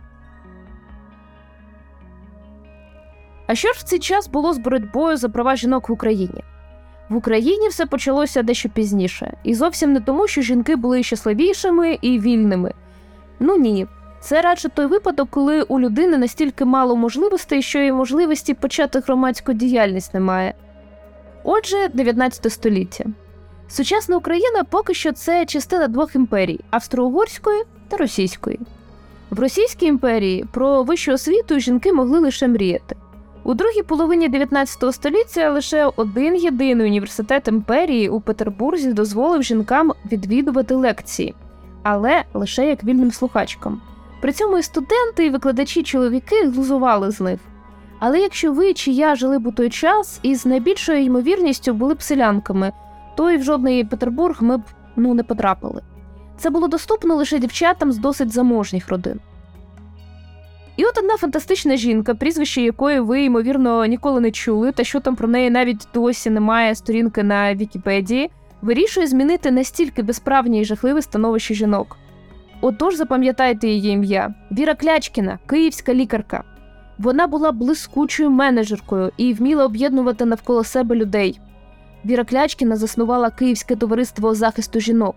А 3.48 3.56
що 3.56 3.74
ж 3.74 3.80
в 3.80 3.84
цей 3.84 4.00
час 4.00 4.28
було 4.28 4.54
з 4.54 4.58
боротьбою 4.58 5.18
за 5.18 5.30
права 5.30 5.56
жінок 5.56 5.90
в 5.90 5.92
Україні? 5.92 6.44
В 7.10 7.16
Україні 7.16 7.68
все 7.68 7.86
почалося 7.86 8.44
дещо 8.44 8.70
пізніше, 8.70 9.38
і 9.44 9.56
зовсім 9.56 9.94
не 9.94 10.00
тому, 10.00 10.28
що 10.28 10.42
жінки 10.42 10.76
були 10.76 11.04
щасливішими 11.04 12.00
і 12.02 12.20
вільними. 12.20 12.74
Ну 13.40 13.58
ні, 13.58 13.88
це 14.22 14.42
радше 14.42 14.70
той 14.70 14.86
випадок, 14.86 15.30
коли 15.32 15.62
у 15.62 15.80
людини 15.80 16.18
настільки 16.18 16.66
мало 16.66 16.96
можливостей, 16.96 17.62
що 17.62 17.80
і 17.80 17.92
можливості 17.92 18.54
почати 18.54 19.00
громадську 19.00 19.54
діяльність 19.54 20.14
немає. 20.14 20.54
Отже, 21.44 21.88
19 21.94 22.54
століття. 22.54 23.06
Сучасна 23.68 24.18
Україна 24.18 24.64
поки 24.64 24.94
що 24.94 25.12
це 25.12 25.46
частина 25.46 25.88
двох 25.88 26.16
імперій 26.16 26.60
австро-угорської 26.72 27.64
та 27.88 27.98
російської. 27.98 28.60
В 29.30 29.40
Російській 29.40 29.86
імперії 29.86 30.46
про 30.52 30.84
вищу 30.84 31.14
освіту 31.14 31.60
жінки 31.60 31.94
могли 31.94 32.20
лише 32.20 32.48
мріяти. 32.48 32.96
У 33.46 33.54
другій 33.54 33.84
половині 33.84 34.30
19 34.30 34.94
століття 34.94 35.52
лише 35.52 35.92
один 35.96 36.36
єдиний 36.36 36.88
університет 36.88 37.48
імперії 37.48 38.10
у 38.10 38.22
Петербурзі 38.22 38.94
дозволив 38.94 39.44
жінкам 39.44 39.92
відвідувати 40.12 40.76
лекції, 40.76 41.36
але 41.84 42.24
лише 42.34 42.68
як 42.68 42.84
вільним 42.84 43.12
слухачкам. 43.12 43.82
При 44.22 44.32
цьому 44.32 44.58
і 44.58 44.64
студенти, 44.64 45.26
і 45.26 45.30
викладачі 45.30 45.84
чоловіки 45.84 46.44
глузували 46.46 47.12
з 47.12 47.22
них. 47.22 47.40
Але 48.00 48.20
якщо 48.20 48.54
ви 48.54 48.74
чи 48.74 48.92
я 48.92 49.16
жили 49.16 49.40
б 49.40 49.48
у 49.48 49.52
той 49.52 49.70
час 49.70 50.20
і 50.24 50.36
з 50.36 50.46
найбільшою 50.46 51.04
ймовірністю 51.04 51.74
були 51.74 51.94
б 51.94 52.02
селянками, 52.02 52.72
то 53.16 53.32
і 53.32 53.38
в 53.38 53.44
жодний 53.44 53.84
Петербург 53.84 54.38
ми 54.42 54.58
б 54.58 54.62
ну 54.96 55.14
не 55.14 55.24
потрапили. 55.24 55.82
Це 56.38 56.50
було 56.50 56.68
доступно 56.68 57.16
лише 57.16 57.40
дівчатам 57.40 57.92
з 57.92 57.98
досить 57.98 58.32
заможніх 58.32 58.90
родин. 58.90 59.20
І 60.78 60.86
от 60.86 60.98
одна 60.98 61.18
фантастична 61.18 61.76
жінка, 61.76 62.16
прізвище 62.16 62.62
якої 62.62 63.00
ви, 63.00 63.24
ймовірно, 63.24 63.86
ніколи 63.86 64.20
не 64.22 64.32
чули, 64.32 64.72
та 64.72 64.84
що 64.84 65.00
там 65.00 65.16
про 65.16 65.28
неї 65.28 65.50
навіть 65.50 65.88
досі 65.94 66.30
немає 66.30 66.76
сторінки 66.76 67.24
на 67.24 67.56
Вікіпедії, 67.56 68.32
вирішує 68.62 69.08
змінити 69.08 69.52
настільки 69.52 70.04
безправні 70.04 70.62
і 70.62 70.66
жахливе 70.66 71.02
становище 71.02 71.54
жінок. 71.54 71.98
Отож, 72.62 72.96
запам'ятайте 72.96 73.68
її 73.68 73.92
ім'я 73.92 74.34
Віра 74.52 74.76
Клячкіна, 74.76 75.40
київська 75.48 75.94
лікарка. 75.94 76.44
Вона 76.98 77.28
була 77.28 77.52
блискучою 77.52 78.30
менеджеркою 78.30 79.12
і 79.18 79.34
вміла 79.34 79.66
об'єднувати 79.66 80.26
навколо 80.26 80.64
себе 80.64 80.96
людей. 80.96 81.40
Віра 82.06 82.24
Клячкіна 82.24 82.76
заснувала 82.76 83.30
Київське 83.30 83.76
товариство 83.76 84.36
захисту 84.36 84.80
жінок. 84.80 85.16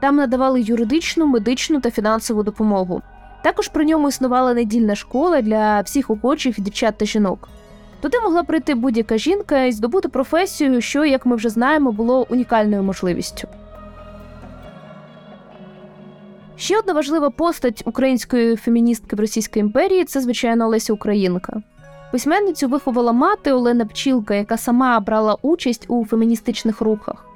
Там 0.00 0.16
надавали 0.16 0.60
юридичну, 0.60 1.26
медичну 1.26 1.80
та 1.80 1.90
фінансову 1.90 2.42
допомогу. 2.42 3.02
Також 3.42 3.68
при 3.68 3.84
ньому 3.84 4.08
існувала 4.08 4.54
недільна 4.54 4.94
школа 4.94 5.42
для 5.42 5.80
всіх 5.80 6.10
охочих 6.10 6.60
дівчат 6.60 6.98
та 6.98 7.04
жінок. 7.04 7.48
Туди 8.00 8.20
могла 8.20 8.42
прийти 8.42 8.74
будь-яка 8.74 9.18
жінка 9.18 9.64
і 9.64 9.72
здобути 9.72 10.08
професію, 10.08 10.80
що, 10.80 11.04
як 11.04 11.26
ми 11.26 11.36
вже 11.36 11.48
знаємо, 11.48 11.92
було 11.92 12.26
унікальною 12.30 12.82
можливістю. 12.82 13.48
Ще 16.56 16.78
одна 16.78 16.92
важлива 16.92 17.30
постать 17.30 17.82
української 17.86 18.56
феміністки 18.56 19.16
в 19.16 19.20
Російській 19.20 19.60
імперії 19.60 20.04
це, 20.04 20.20
звичайно, 20.20 20.68
Леся 20.68 20.92
Українка. 20.92 21.62
Письменницю 22.12 22.68
виховала 22.68 23.12
мати 23.12 23.52
Олена 23.52 23.86
Пчілка, 23.86 24.34
яка 24.34 24.56
сама 24.56 25.00
брала 25.00 25.36
участь 25.42 25.84
у 25.88 26.04
феміністичних 26.04 26.80
рухах. 26.80 27.27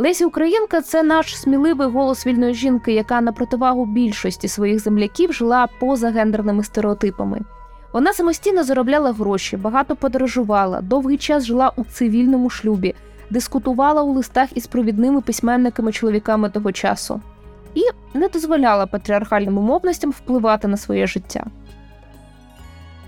Леся 0.00 0.26
Українка 0.26 0.80
це 0.80 1.02
наш 1.02 1.36
сміливий 1.36 1.88
голос 1.88 2.26
вільної 2.26 2.54
жінки, 2.54 2.92
яка 2.92 3.20
на 3.20 3.32
противагу 3.32 3.86
більшості 3.86 4.48
своїх 4.48 4.78
земляків 4.78 5.32
жила 5.32 5.68
поза 5.80 6.10
гендерними 6.10 6.64
стереотипами. 6.64 7.40
Вона 7.92 8.12
самостійно 8.12 8.64
заробляла 8.64 9.12
гроші, 9.12 9.56
багато 9.56 9.96
подорожувала, 9.96 10.80
довгий 10.80 11.18
час 11.18 11.44
жила 11.44 11.72
у 11.76 11.84
цивільному 11.84 12.50
шлюбі, 12.50 12.94
дискутувала 13.30 14.02
у 14.02 14.12
листах 14.12 14.48
із 14.56 14.66
провідними 14.66 15.20
письменниками-чоловіками 15.20 16.50
того 16.50 16.72
часу 16.72 17.20
і 17.74 17.82
не 18.14 18.28
дозволяла 18.28 18.86
патріархальним 18.86 19.58
умовностям 19.58 20.10
впливати 20.10 20.68
на 20.68 20.76
своє 20.76 21.06
життя. 21.06 21.46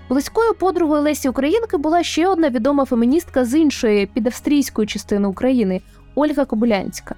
Близькою 0.09 0.55
подругою 0.55 1.03
Лесі 1.03 1.29
Українки 1.29 1.77
була 1.77 2.03
ще 2.03 2.29
одна 2.29 2.49
відома 2.49 2.85
феміністка 2.85 3.45
з 3.45 3.55
іншої 3.55 4.07
підавстрійської 4.07 4.89
частини 4.89 5.29
України 5.29 5.81
Ольга 6.15 6.45
Кобилянська. 6.45 7.15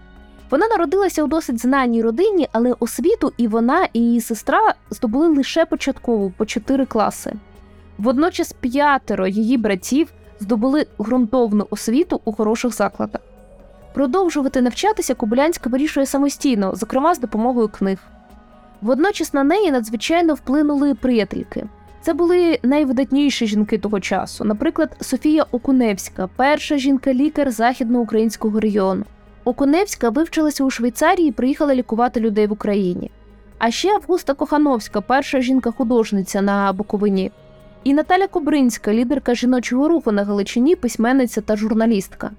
Вона 0.50 0.68
народилася 0.68 1.24
у 1.24 1.26
досить 1.26 1.60
знаній 1.60 2.02
родині, 2.02 2.48
але 2.52 2.74
освіту 2.80 3.32
і 3.36 3.48
вона, 3.48 3.88
і 3.92 4.00
її 4.00 4.20
сестра 4.20 4.74
здобули 4.90 5.28
лише 5.28 5.66
початкову 5.66 6.32
по 6.36 6.46
чотири 6.46 6.86
класи. 6.86 7.32
Водночас 7.98 8.52
п'ятеро 8.52 9.26
її 9.26 9.56
братів 9.58 10.12
здобули 10.40 10.86
ґрунтовну 11.00 11.66
освіту 11.70 12.20
у 12.24 12.32
хороших 12.32 12.74
закладах. 12.74 13.20
Продовжувати 13.94 14.60
навчатися 14.60 15.14
Кобилянська 15.14 15.70
вирішує 15.70 16.06
самостійно, 16.06 16.74
зокрема 16.74 17.14
з 17.14 17.18
допомогою 17.18 17.68
книг. 17.68 17.98
Водночас 18.82 19.34
на 19.34 19.44
неї 19.44 19.70
надзвичайно 19.70 20.34
вплинули 20.34 20.94
приятельки. 20.94 21.66
Це 22.04 22.14
були 22.14 22.58
найвидатніші 22.62 23.46
жінки 23.46 23.78
того 23.78 24.00
часу, 24.00 24.44
наприклад, 24.44 24.96
Софія 25.00 25.46
Окуневська, 25.52 26.28
перша 26.36 26.76
жінка-лікар 26.78 27.50
західноукраїнського 27.50 28.60
регіону. 28.60 29.04
Окуневська 29.44 30.10
вивчилася 30.10 30.64
у 30.64 30.70
Швейцарії 30.70 31.28
і 31.28 31.32
приїхала 31.32 31.74
лікувати 31.74 32.20
людей 32.20 32.46
в 32.46 32.52
Україні. 32.52 33.10
А 33.58 33.70
ще 33.70 33.94
Августа 33.94 34.34
Кохановська, 34.34 35.00
перша 35.00 35.40
жінка-художниця 35.40 36.42
на 36.42 36.72
Буковині. 36.72 37.32
І 37.84 37.94
Наталя 37.94 38.26
Кобринська, 38.26 38.92
лідерка 38.92 39.34
жіночого 39.34 39.88
руху 39.88 40.12
на 40.12 40.24
Галичині, 40.24 40.76
письменниця 40.76 41.40
та 41.40 41.56
журналістка. 41.56 42.30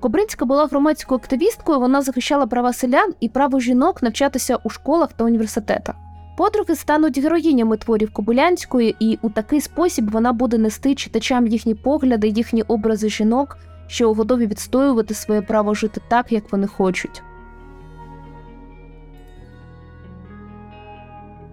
Кобринська 0.00 0.44
була 0.44 0.66
громадською 0.66 1.18
активісткою, 1.18 1.80
вона 1.80 2.02
захищала 2.02 2.46
права 2.46 2.72
селян 2.72 3.14
і 3.20 3.28
право 3.28 3.60
жінок 3.60 4.02
навчатися 4.02 4.56
у 4.64 4.70
школах 4.70 5.12
та 5.12 5.24
університетах. 5.24 5.94
Подруги 6.36 6.76
стануть 6.76 7.18
героїнями 7.18 7.76
творів 7.76 8.12
Кобилянської, 8.12 8.96
і 9.00 9.18
у 9.22 9.30
такий 9.30 9.60
спосіб 9.60 10.10
вона 10.10 10.32
буде 10.32 10.58
нести 10.58 10.94
читачам 10.94 11.46
їхні 11.46 11.74
погляди, 11.74 12.28
їхні 12.28 12.62
образи 12.62 13.08
жінок, 13.08 13.58
що 13.86 14.14
готові 14.14 14.46
відстоювати 14.46 15.14
своє 15.14 15.42
право 15.42 15.74
жити 15.74 16.00
так, 16.08 16.32
як 16.32 16.52
вони 16.52 16.66
хочуть. 16.66 17.22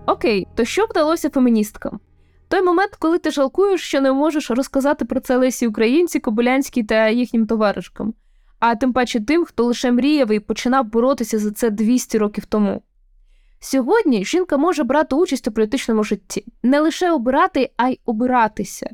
Окей, 0.05 0.47
то 0.55 0.65
що 0.65 0.85
вдалося 0.85 1.29
феміністкам? 1.29 1.99
Той 2.47 2.61
момент, 2.61 2.95
коли 2.99 3.19
ти 3.19 3.31
жалкуєш, 3.31 3.81
що 3.81 4.01
не 4.01 4.11
можеш 4.11 4.51
розказати 4.51 5.05
про 5.05 5.19
це 5.19 5.37
Лесі 5.37 5.67
Українці, 5.67 6.19
Кобилянській 6.19 6.83
та 6.83 7.09
їхнім 7.09 7.47
товаришкам, 7.47 8.13
а 8.59 8.75
тим 8.75 8.93
паче 8.93 9.19
тим, 9.19 9.45
хто 9.45 9.63
лише 9.63 9.91
мріяв 9.91 10.31
і 10.31 10.39
починав 10.39 10.85
боротися 10.85 11.39
за 11.39 11.51
це 11.51 11.69
200 11.69 12.17
років 12.17 12.45
тому. 12.45 12.81
Сьогодні 13.59 14.25
жінка 14.25 14.57
може 14.57 14.83
брати 14.83 15.15
участь 15.15 15.47
у 15.47 15.51
політичному 15.51 16.03
житті, 16.03 16.45
не 16.63 16.79
лише 16.79 17.11
обирати, 17.11 17.71
а 17.77 17.89
й 17.89 17.99
обиратися, 18.05 18.89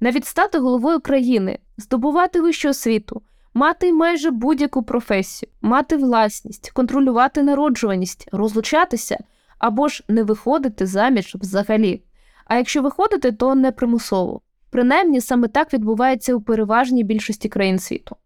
навіть 0.00 0.26
стати 0.26 0.58
головою 0.58 1.00
країни, 1.00 1.58
здобувати 1.76 2.40
вищу 2.40 2.68
освіту, 2.68 3.22
мати 3.54 3.92
майже 3.92 4.30
будь-яку 4.30 4.82
професію, 4.82 5.50
мати 5.60 5.96
власність, 5.96 6.70
контролювати 6.70 7.42
народжуваність, 7.42 8.28
розлучатися 8.32 9.18
або 9.58 9.88
ж 9.88 10.04
не 10.08 10.22
виходити 10.22 10.86
заміж 10.86 11.36
взагалі. 11.40 12.02
А 12.44 12.56
якщо 12.56 12.82
виходити, 12.82 13.32
то 13.32 13.54
не 13.54 13.72
примусово. 13.72 14.40
Принаймні 14.70 15.20
саме 15.20 15.48
так 15.48 15.72
відбувається 15.72 16.34
у 16.34 16.40
переважній 16.40 17.04
більшості 17.04 17.48
країн 17.48 17.78
світу. 17.78 18.16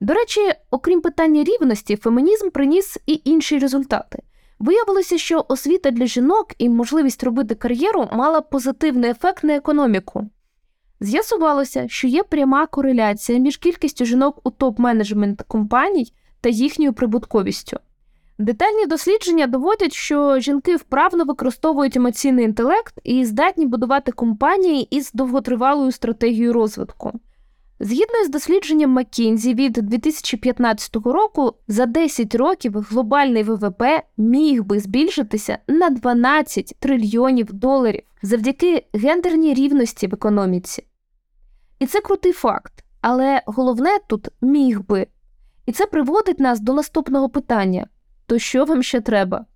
До 0.00 0.14
речі, 0.14 0.40
окрім 0.70 1.00
питання 1.00 1.44
рівності, 1.44 1.96
фемінізм 1.96 2.50
приніс 2.50 2.98
і 3.06 3.20
інші 3.24 3.58
результати. 3.58 4.22
Виявилося, 4.58 5.18
що 5.18 5.44
освіта 5.48 5.90
для 5.90 6.06
жінок 6.06 6.46
і 6.58 6.68
можливість 6.68 7.24
робити 7.24 7.54
кар'єру 7.54 8.08
мала 8.12 8.40
позитивний 8.40 9.10
ефект 9.10 9.44
на 9.44 9.56
економіку. 9.56 10.30
З'ясувалося, 11.00 11.84
що 11.88 12.08
є 12.08 12.22
пряма 12.22 12.66
кореляція 12.66 13.38
між 13.38 13.56
кількістю 13.56 14.04
жінок 14.04 14.40
у 14.44 14.50
топ-менеджмент 14.50 15.42
компаній 15.48 16.12
та 16.40 16.48
їхньою 16.48 16.92
прибутковістю. 16.92 17.78
Детальні 18.38 18.86
дослідження 18.86 19.46
доводять, 19.46 19.92
що 19.92 20.40
жінки 20.40 20.76
вправно 20.76 21.24
використовують 21.24 21.96
емоційний 21.96 22.44
інтелект 22.44 22.94
і 23.04 23.24
здатні 23.24 23.66
будувати 23.66 24.12
компанії 24.12 24.96
із 24.96 25.12
довготривалою 25.12 25.92
стратегією 25.92 26.52
розвитку. 26.52 27.12
Згідно 27.80 28.24
з 28.24 28.28
дослідженням 28.28 28.90
Маккінзі 28.90 29.54
від 29.54 29.72
2015 29.72 30.96
року, 30.96 31.54
за 31.68 31.86
10 31.86 32.34
років 32.34 32.78
глобальний 32.78 33.42
ВВП 33.42 33.82
міг 34.16 34.64
би 34.64 34.80
збільшитися 34.80 35.58
на 35.68 35.90
12 35.90 36.76
трильйонів 36.78 37.52
доларів 37.52 38.02
завдяки 38.22 38.86
гендерній 38.92 39.54
рівності 39.54 40.06
в 40.06 40.14
економіці. 40.14 40.86
І 41.78 41.86
це 41.86 42.00
крутий 42.00 42.32
факт. 42.32 42.72
Але 43.00 43.42
головне 43.46 43.98
тут 44.08 44.28
міг 44.40 44.80
би. 44.80 45.06
І 45.66 45.72
це 45.72 45.86
приводить 45.86 46.40
нас 46.40 46.60
до 46.60 46.72
наступного 46.74 47.28
питання: 47.28 47.86
то 48.26 48.38
що 48.38 48.64
вам 48.64 48.82
ще 48.82 49.00
треба? 49.00 49.46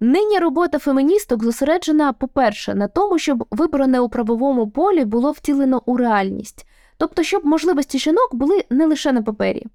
Нині 0.00 0.38
робота 0.38 0.78
феміністок 0.78 1.44
зосереджена, 1.44 2.12
по-перше, 2.12 2.74
на 2.74 2.88
тому, 2.88 3.18
щоб 3.18 3.44
вибране 3.50 4.00
у 4.00 4.08
правовому 4.08 4.70
полі 4.70 5.04
було 5.04 5.32
втілено 5.32 5.82
у 5.86 5.96
реальність 5.96 6.66
тобто, 6.98 7.22
щоб 7.22 7.46
можливості 7.46 7.98
жінок 7.98 8.34
були 8.34 8.64
не 8.70 8.86
лише 8.86 9.12
на 9.12 9.22
папері. 9.22 9.66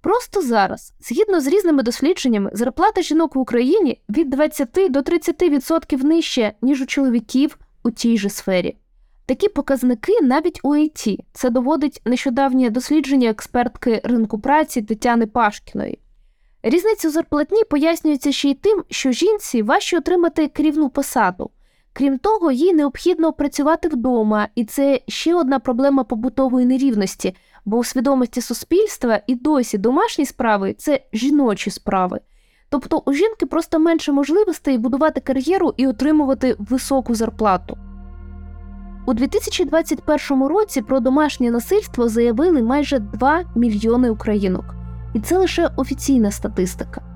Просто 0.00 0.42
зараз, 0.42 0.92
згідно 1.00 1.40
з 1.40 1.46
різними 1.46 1.82
дослідженнями, 1.82 2.50
зарплата 2.52 3.02
жінок 3.02 3.36
в 3.36 3.38
Україні 3.38 4.00
від 4.08 4.30
20 4.30 4.68
до 4.90 5.00
30% 5.00 6.04
нижче, 6.04 6.52
ніж 6.62 6.82
у 6.82 6.86
чоловіків 6.86 7.58
у 7.82 7.90
тій 7.90 8.18
же 8.18 8.30
сфері. 8.30 8.76
Такі 9.26 9.48
показники 9.48 10.12
навіть 10.22 10.60
у 10.62 10.76
ІТ. 10.76 11.20
Це 11.32 11.50
доводить 11.50 12.02
нещодавнє 12.04 12.70
дослідження 12.70 13.30
експертки 13.30 14.00
ринку 14.04 14.38
праці 14.38 14.82
Тетяни 14.82 15.26
Пашкіної. 15.26 15.98
Різниця 16.62 17.08
у 17.08 17.10
зарплатні 17.10 17.64
пояснюється 17.64 18.32
ще 18.32 18.50
й 18.50 18.54
тим, 18.54 18.84
що 18.90 19.12
жінці 19.12 19.62
важче 19.62 19.98
отримати 19.98 20.48
керівну 20.48 20.88
посаду, 20.88 21.50
Крім 21.98 22.18
того, 22.18 22.52
їй 22.52 22.74
необхідно 22.74 23.32
працювати 23.32 23.88
вдома, 23.88 24.48
і 24.54 24.64
це 24.64 25.00
ще 25.08 25.34
одна 25.34 25.58
проблема 25.58 26.04
побутової 26.04 26.66
нерівності, 26.66 27.34
бо 27.64 27.76
у 27.76 27.84
свідомості 27.84 28.40
суспільства 28.40 29.20
і 29.26 29.34
досі 29.34 29.78
домашні 29.78 30.26
справи 30.26 30.74
це 30.78 31.00
жіночі 31.12 31.70
справи. 31.70 32.20
Тобто 32.68 33.02
у 33.06 33.12
жінки 33.12 33.46
просто 33.46 33.78
менше 33.78 34.12
можливостей 34.12 34.78
будувати 34.78 35.20
кар'єру 35.20 35.74
і 35.76 35.86
отримувати 35.86 36.56
високу 36.58 37.14
зарплату. 37.14 37.78
У 39.06 39.14
2021 39.14 40.46
році 40.46 40.82
про 40.82 41.00
домашнє 41.00 41.50
насильство 41.50 42.08
заявили 42.08 42.62
майже 42.62 42.98
2 42.98 43.44
мільйони 43.56 44.10
українок, 44.10 44.74
і 45.14 45.20
це 45.20 45.38
лише 45.38 45.70
офіційна 45.76 46.30
статистика. 46.30 47.07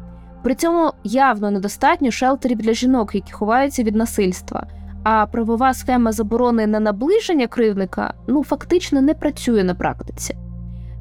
При 0.43 0.55
цьому 0.55 0.93
явно 1.05 1.51
недостатньо 1.51 2.11
шелтерів 2.11 2.59
для 2.59 2.73
жінок, 2.73 3.15
які 3.15 3.33
ховаються 3.33 3.83
від 3.83 3.97
насильства. 3.97 4.67
А 5.05 5.27
правова 5.27 5.75
схема 5.75 6.13
заборони 6.13 6.67
на 6.67 6.81
наближення 6.81 7.47
кривдника 7.47 8.15
ну 8.29 8.45
фактично 8.45 9.01
не 9.01 9.15
працює 9.15 9.65
на 9.65 9.75
практиці. 9.75 10.37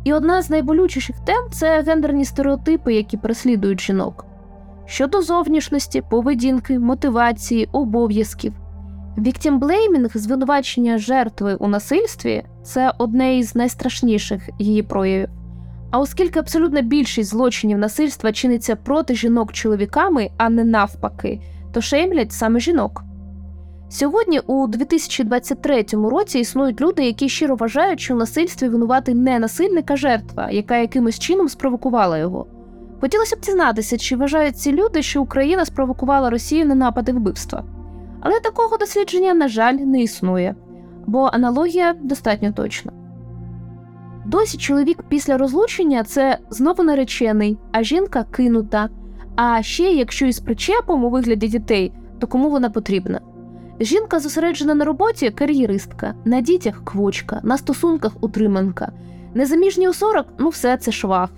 І 0.03 0.13
одна 0.13 0.41
з 0.41 0.49
найболючіших 0.49 1.15
тем 1.25 1.49
це 1.51 1.81
гендерні 1.81 2.25
стереотипи, 2.25 2.93
які 2.93 3.17
переслідують 3.17 3.81
жінок. 3.81 4.25
Щодо 4.85 5.21
зовнішності, 5.21 6.03
поведінки, 6.09 6.79
мотивації, 6.79 7.69
обов'язків. 7.71 8.53
Віктімблеймінг, 9.17 10.11
звинувачення 10.13 10.97
жертви 10.97 11.55
у 11.55 11.67
насильстві 11.67 12.43
це 12.63 12.93
одне 12.97 13.37
із 13.37 13.55
найстрашніших 13.55 14.49
її 14.59 14.83
проявів. 14.83 15.40
А 15.91 15.99
оскільки 15.99 16.39
абсолютна 16.39 16.81
більшість 16.81 17.29
злочинів 17.29 17.77
насильства 17.77 18.31
чиниться 18.31 18.75
проти 18.75 19.15
жінок 19.15 19.53
чоловіками, 19.53 20.29
а 20.37 20.49
не 20.49 20.63
навпаки, 20.63 21.41
то 21.73 21.81
шеймлять 21.81 22.31
саме 22.31 22.59
жінок. 22.59 23.03
Сьогодні, 23.89 24.39
у 24.39 24.67
2023 24.67 25.85
році, 25.93 26.39
існують 26.39 26.81
люди, 26.81 27.05
які 27.05 27.29
щиро 27.29 27.55
вважають, 27.55 27.99
що 27.99 28.13
в 28.13 28.17
насильстві 28.17 28.69
винуватий 28.69 29.15
не 29.15 29.39
насильник, 29.39 29.91
а 29.91 29.95
жертва, 29.95 30.49
яка 30.51 30.77
якимось 30.77 31.19
чином 31.19 31.49
спровокувала 31.49 32.17
його. 32.17 32.47
Хотілося 33.01 33.35
б 33.35 33.39
дізнатися, 33.39 33.97
чи 33.97 34.15
вважають 34.15 34.57
ці 34.57 34.71
люди, 34.71 35.01
що 35.01 35.21
Україна 35.21 35.65
спровокувала 35.65 36.29
Росію 36.29 36.65
на 36.65 36.75
напади 36.75 37.11
вбивства. 37.11 37.63
Але 38.21 38.39
такого 38.39 38.77
дослідження, 38.77 39.33
на 39.33 39.47
жаль, 39.47 39.73
не 39.73 40.01
існує, 40.01 40.55
бо 41.07 41.29
аналогія 41.33 41.93
достатньо 42.01 42.51
точна. 42.51 42.91
Досі 44.25 44.57
чоловік 44.57 45.03
після 45.09 45.37
розлучення 45.37 46.03
це 46.03 46.37
знову 46.49 46.83
наречений, 46.83 47.57
а 47.71 47.83
жінка 47.83 48.23
кинута. 48.31 48.89
А 49.35 49.61
ще, 49.61 49.83
якщо 49.83 50.25
із 50.25 50.39
причепом 50.39 51.03
у 51.03 51.09
вигляді 51.09 51.47
дітей, 51.47 51.91
то 52.19 52.27
кому 52.27 52.49
вона 52.49 52.69
потрібна? 52.69 53.21
Жінка 53.79 54.19
зосереджена 54.19 54.75
на 54.75 54.85
роботі 54.85 55.29
кар'єристка, 55.29 56.13
на 56.25 56.41
дітях 56.41 56.81
квочка, 56.83 57.39
на 57.43 57.57
стосунках 57.57 58.11
утриманка. 58.21 58.91
Незаміжні 59.33 59.89
у 59.89 59.93
40 59.93 60.25
ну 60.39 60.49
все 60.49 60.77
це 60.77 60.91
швах. 60.91 61.29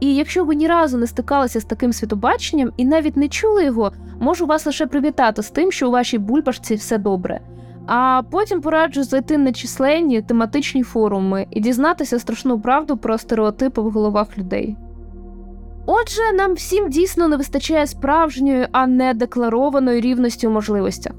І 0.00 0.14
якщо 0.14 0.44
ви 0.44 0.54
ні 0.54 0.66
разу 0.66 0.98
не 0.98 1.06
стикалися 1.06 1.60
з 1.60 1.64
таким 1.64 1.92
світобаченням 1.92 2.72
і 2.76 2.84
навіть 2.84 3.16
не 3.16 3.28
чули 3.28 3.64
його, 3.64 3.92
можу 4.20 4.46
вас 4.46 4.66
лише 4.66 4.86
привітати 4.86 5.42
з 5.42 5.50
тим, 5.50 5.72
що 5.72 5.88
у 5.88 5.90
вашій 5.90 6.18
бульбашці 6.18 6.74
все 6.74 6.98
добре. 6.98 7.40
А 7.86 8.22
потім 8.30 8.60
пораджу 8.60 9.02
зайти 9.02 9.38
на 9.38 9.52
численні 9.52 10.22
тематичні 10.22 10.82
форуми 10.82 11.46
і 11.50 11.60
дізнатися 11.60 12.18
страшну 12.18 12.60
правду 12.60 12.96
про 12.96 13.18
стереотипи 13.18 13.82
в 13.82 13.90
головах 13.90 14.38
людей. 14.38 14.76
Отже, 15.86 16.22
нам 16.34 16.54
всім 16.54 16.88
дійсно 16.88 17.28
не 17.28 17.36
вистачає 17.36 17.86
справжньої, 17.86 18.68
а 18.72 18.86
не 18.86 19.14
декларованої 19.14 20.00
рівності 20.00 20.46
у 20.46 20.50
можливостях. 20.50 21.12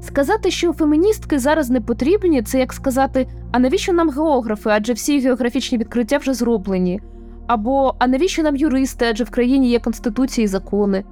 Сказати, 0.00 0.50
що 0.50 0.72
феміністки 0.72 1.38
зараз 1.38 1.70
не 1.70 1.80
потрібні, 1.80 2.42
це 2.42 2.58
як 2.58 2.72
сказати, 2.72 3.26
а 3.52 3.58
навіщо 3.58 3.92
нам 3.92 4.10
географи, 4.10 4.70
адже 4.72 4.92
всі 4.92 5.20
географічні 5.20 5.78
відкриття 5.78 6.18
вже 6.18 6.34
зроблені, 6.34 7.00
або 7.46 7.94
а 7.98 8.06
навіщо 8.06 8.42
нам 8.42 8.56
юристи, 8.56 9.06
адже 9.10 9.24
в 9.24 9.30
країні 9.30 9.70
є 9.70 9.78
конституції 9.78 10.44
і 10.44 10.48
закони. 10.48 11.04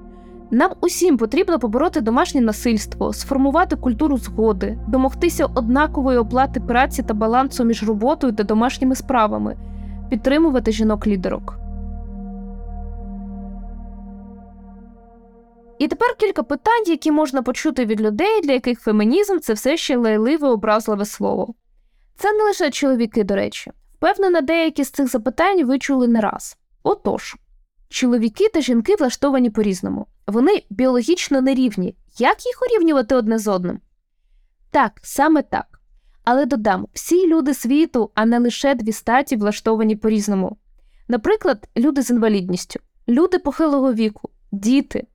Нам 0.54 0.70
усім 0.80 1.16
потрібно 1.16 1.58
побороти 1.58 2.00
домашнє 2.00 2.40
насильство, 2.40 3.12
сформувати 3.12 3.76
культуру 3.76 4.18
згоди, 4.18 4.78
домогтися 4.88 5.46
однакової 5.46 6.18
оплати 6.18 6.60
праці 6.60 7.02
та 7.02 7.14
балансу 7.14 7.64
між 7.64 7.82
роботою 7.82 8.32
та 8.32 8.42
домашніми 8.42 8.94
справами, 8.94 9.56
підтримувати 10.10 10.72
жінок-лідерок. 10.72 11.58
І 15.78 15.88
тепер 15.88 16.16
кілька 16.18 16.42
питань, 16.42 16.84
які 16.86 17.12
можна 17.12 17.42
почути 17.42 17.84
від 17.84 18.00
людей, 18.00 18.40
для 18.42 18.52
яких 18.52 18.80
фемінізм 18.80 19.38
це 19.38 19.52
все 19.52 19.76
ще 19.76 19.96
лайливе 19.96 20.48
образливе 20.48 21.04
слово. 21.04 21.54
Це 22.16 22.32
не 22.32 22.44
лише 22.44 22.70
чоловіки, 22.70 23.24
до 23.24 23.34
речі. 23.34 23.72
Впевнена, 23.94 24.40
деякі 24.40 24.84
з 24.84 24.90
цих 24.90 25.08
запитань 25.08 25.64
ви 25.64 25.78
чули 25.78 26.08
не 26.08 26.20
раз. 26.20 26.56
Отож, 26.82 27.36
чоловіки 27.88 28.48
та 28.48 28.60
жінки 28.60 28.96
влаштовані 28.96 29.50
по-різному. 29.50 30.06
Вони 30.26 30.62
біологічно 30.70 31.40
нерівні. 31.40 31.96
Як 32.18 32.46
їх 32.46 32.62
урівнювати 32.62 33.14
одне 33.14 33.38
з 33.38 33.48
одним? 33.48 33.80
Так, 34.70 35.00
саме 35.02 35.42
так. 35.42 35.80
Але 36.24 36.46
додам, 36.46 36.87
всі 36.92 37.26
люди 37.26 37.54
світу, 37.54 38.10
а 38.14 38.26
не 38.26 38.38
лише 38.38 38.74
дві 38.74 38.92
статі, 38.92 39.37
влаштовані 39.37 39.96
по 39.96 40.08
різному. 40.08 40.56
Наприклад, 41.08 41.68
люди 41.76 42.02
з 42.02 42.10
інвалідністю, 42.10 42.80
люди 43.08 43.38
похилого 43.38 43.92
віку, 43.92 44.30
діти. 44.52 45.06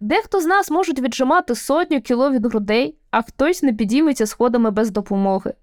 Дехто 0.00 0.40
з 0.40 0.46
нас 0.46 0.70
можуть 0.70 1.00
віджимати 1.00 1.54
сотню 1.54 2.00
кіло 2.00 2.30
від 2.30 2.46
грудей, 2.46 2.98
а 3.10 3.22
хтось 3.22 3.62
не 3.62 3.72
підійметься 3.72 4.26
сходами 4.26 4.70
без 4.70 4.90
допомоги. 4.90 5.54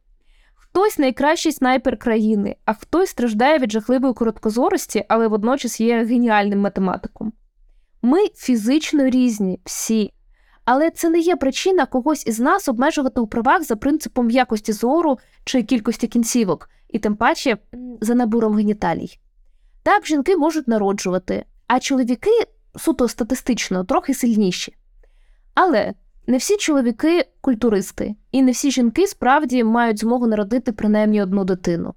Хтось 0.56 1.00
найкращий 1.00 1.52
снайпер 1.52 1.98
країни, 1.98 2.56
а 2.66 2.74
хтось 2.74 3.10
страждає 3.10 3.60
від 3.60 3.72
жахливої 3.72 4.14
короткозорості, 4.14 5.06
але 5.10 5.28
водночас 5.28 5.82
є 5.82 6.04
геніальним 6.04 6.60
математиком. 6.60 7.34
Ми 8.02 8.20
фізично 8.36 9.10
різні, 9.10 9.60
всі. 9.66 10.14
Але 10.66 10.90
це 10.90 11.10
не 11.10 11.20
є 11.20 11.36
причина 11.36 11.86
когось 11.86 12.28
із 12.28 12.40
нас 12.40 12.68
обмежувати 12.68 13.22
у 13.22 13.28
правах 13.28 13.64
за 13.64 13.76
принципом 13.76 14.30
якості 14.30 14.74
зору 14.74 15.18
чи 15.44 15.64
кількості 15.64 16.08
кінцівок, 16.08 16.70
і 16.90 17.00
тим 17.00 17.16
паче 17.16 17.58
за 18.02 18.16
набором 18.16 18.56
геніталій. 18.56 19.20
Так, 19.84 20.08
жінки 20.08 20.38
можуть 20.38 20.68
народжувати, 20.68 21.46
а 21.68 21.80
чоловіки 21.80 22.32
суто 22.76 23.08
статистично 23.08 23.84
трохи 23.84 24.14
сильніші. 24.14 24.76
Але 25.54 25.94
не 26.28 26.38
всі 26.38 26.58
чоловіки 26.58 27.26
культуристи, 27.42 28.16
і 28.32 28.42
не 28.42 28.52
всі 28.52 28.72
жінки 28.72 29.08
справді 29.08 29.64
мають 29.64 30.00
змогу 30.00 30.28
народити 30.28 30.72
принаймні 30.72 31.22
одну 31.22 31.44
дитину. 31.46 31.94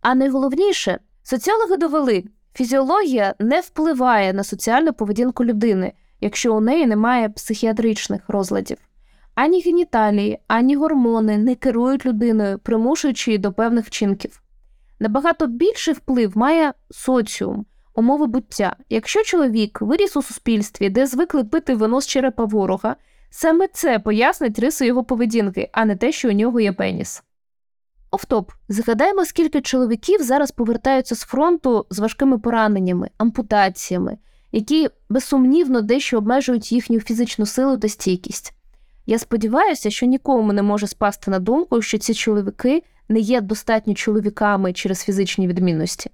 А 0.00 0.14
найголовніше, 0.14 0.98
соціологи 1.22 1.76
довели, 1.76 2.24
фізіологія 2.54 3.34
не 3.38 3.60
впливає 3.60 4.32
на 4.32 4.44
соціальну 4.44 4.92
поведінку 4.92 5.44
людини, 5.44 5.92
якщо 6.20 6.54
у 6.54 6.60
неї 6.60 6.86
немає 6.86 7.28
психіатричних 7.28 8.22
розладів. 8.28 8.78
Ані 9.34 9.60
геніталії, 9.60 10.38
ані 10.48 10.76
гормони 10.76 11.38
не 11.38 11.54
керують 11.54 12.06
людиною, 12.06 12.58
примушуючи 12.58 13.30
її 13.30 13.38
до 13.38 13.52
певних 13.52 13.86
вчинків. 13.86 14.42
Набагато 15.00 15.46
більший 15.46 15.94
вплив 15.94 16.38
має 16.38 16.72
соціум, 16.90 17.66
умови 17.94 18.26
буття. 18.26 18.76
Якщо 18.88 19.22
чоловік 19.22 19.80
виріс 19.80 20.16
у 20.16 20.22
суспільстві, 20.22 20.90
де 20.90 21.06
звикли 21.06 21.44
пити 21.44 21.74
вино 21.74 22.00
з 22.00 22.06
черепа 22.06 22.44
ворога, 22.44 22.96
саме 23.30 23.68
це 23.68 23.98
пояснить 23.98 24.58
риси 24.58 24.86
його 24.86 25.04
поведінки, 25.04 25.70
а 25.72 25.84
не 25.84 25.96
те, 25.96 26.12
що 26.12 26.28
у 26.28 26.32
нього 26.32 26.60
є 26.60 26.72
пеніс. 26.72 27.22
Офтоп, 28.14 28.50
згадаємо, 28.68 29.24
скільки 29.24 29.60
чоловіків 29.60 30.22
зараз 30.22 30.50
повертаються 30.50 31.14
з 31.14 31.20
фронту 31.20 31.86
з 31.90 31.98
важкими 31.98 32.38
пораненнями, 32.38 33.10
ампутаціями, 33.18 34.18
які 34.52 34.88
безсумнівно 35.08 35.80
дещо 35.80 36.18
обмежують 36.18 36.72
їхню 36.72 37.00
фізичну 37.00 37.46
силу 37.46 37.76
та 37.76 37.88
стійкість. 37.88 38.54
Я 39.06 39.18
сподіваюся, 39.18 39.90
що 39.90 40.06
нікому 40.06 40.52
не 40.52 40.62
може 40.62 40.86
спасти 40.86 41.30
на 41.30 41.38
думку, 41.38 41.82
що 41.82 41.98
ці 41.98 42.14
чоловіки 42.14 42.82
не 43.08 43.20
є 43.20 43.40
достатньо 43.40 43.94
чоловіками 43.94 44.72
через 44.72 45.04
фізичні 45.04 45.48
відмінності. 45.48 46.10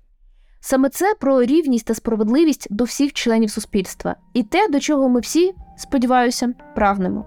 Саме 0.60 0.88
це 0.88 1.14
про 1.20 1.42
рівність 1.42 1.86
та 1.86 1.94
справедливість 1.94 2.66
до 2.70 2.84
всіх 2.84 3.12
членів 3.12 3.50
суспільства 3.50 4.16
і 4.34 4.42
те, 4.42 4.68
до 4.68 4.80
чого 4.80 5.08
ми 5.08 5.20
всі, 5.20 5.54
сподіваюся, 5.76 6.54
прагнемо. 6.74 7.26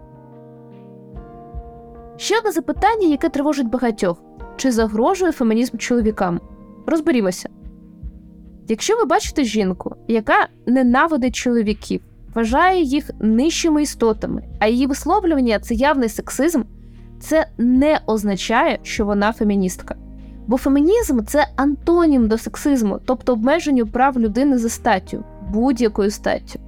Ще 2.18 2.38
одне 2.38 2.52
запитання, 2.52 3.08
яке 3.08 3.30
тривожить 3.30 3.70
багатьох 3.70 4.33
чи 4.58 4.72
загрожує 4.72 5.32
фемінізм 5.32 5.78
чоловікам? 5.78 6.40
Розберімося. 6.86 7.50
Якщо 8.68 8.98
ви 8.98 9.06
бачите 9.06 9.44
жінку, 9.44 9.96
яка 10.08 10.48
ненавидить 10.66 11.36
чоловіків, 11.36 12.02
вважає 12.36 12.84
їх 12.84 13.10
нижчими 13.20 13.84
істотами, 13.84 14.44
а 14.60 14.68
її 14.68 14.88
висловлювання 14.88 15.60
це 15.60 15.74
явний 15.74 16.10
сексизм, 16.10 16.62
це 17.20 17.48
не 17.58 18.00
означає, 18.06 18.80
що 18.84 19.06
вона 19.06 19.32
феміністка. 19.32 19.96
Бо 20.48 20.58
фемінізм 20.58 21.24
це 21.28 21.48
антонім 21.56 22.28
до 22.28 22.38
сексизму, 22.38 23.00
тобто 23.06 23.34
обмеженню 23.34 23.88
прав 23.88 24.20
людини 24.20 24.58
за 24.58 24.70
статтю, 24.70 25.24
будь-якою 25.50 26.12
статтю. 26.12 26.60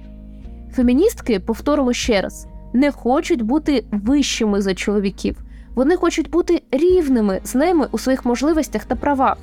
Феміністки, 0.72 1.40
повторимо 1.40 1.92
ще 1.92 2.20
раз, 2.20 2.46
не 2.72 2.90
хочуть 2.90 3.42
бути 3.42 3.84
вищими 3.92 4.60
за 4.62 4.74
чоловіків, 4.74 5.36
вони 5.76 5.96
хочуть 5.96 6.30
бути 6.30 6.62
рівними 6.70 7.40
з 7.44 7.54
ними 7.54 7.88
у 7.92 7.98
своїх 7.98 8.24
можливостях 8.24 8.84
та 8.84 8.94
правах. 8.94 9.36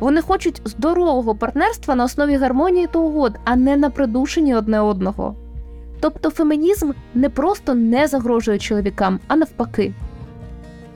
Вони 0.00 0.22
хочуть 0.22 0.62
здорового 0.64 1.34
партнерства 1.34 1.94
на 1.94 2.04
основі 2.04 2.36
гармонії 2.36 2.86
та 2.86 2.98
угод, 2.98 3.38
а 3.44 3.56
не 3.56 3.76
на 3.76 3.90
придушенні 3.90 4.54
одне 4.54 4.80
одного. 4.80 5.34
Тобто 6.00 6.30
фемінізм 6.30 6.90
не 7.14 7.28
просто 7.28 7.74
не 7.74 8.06
загрожує 8.06 8.58
чоловікам, 8.58 9.20
а 9.26 9.36
навпаки. 9.36 9.94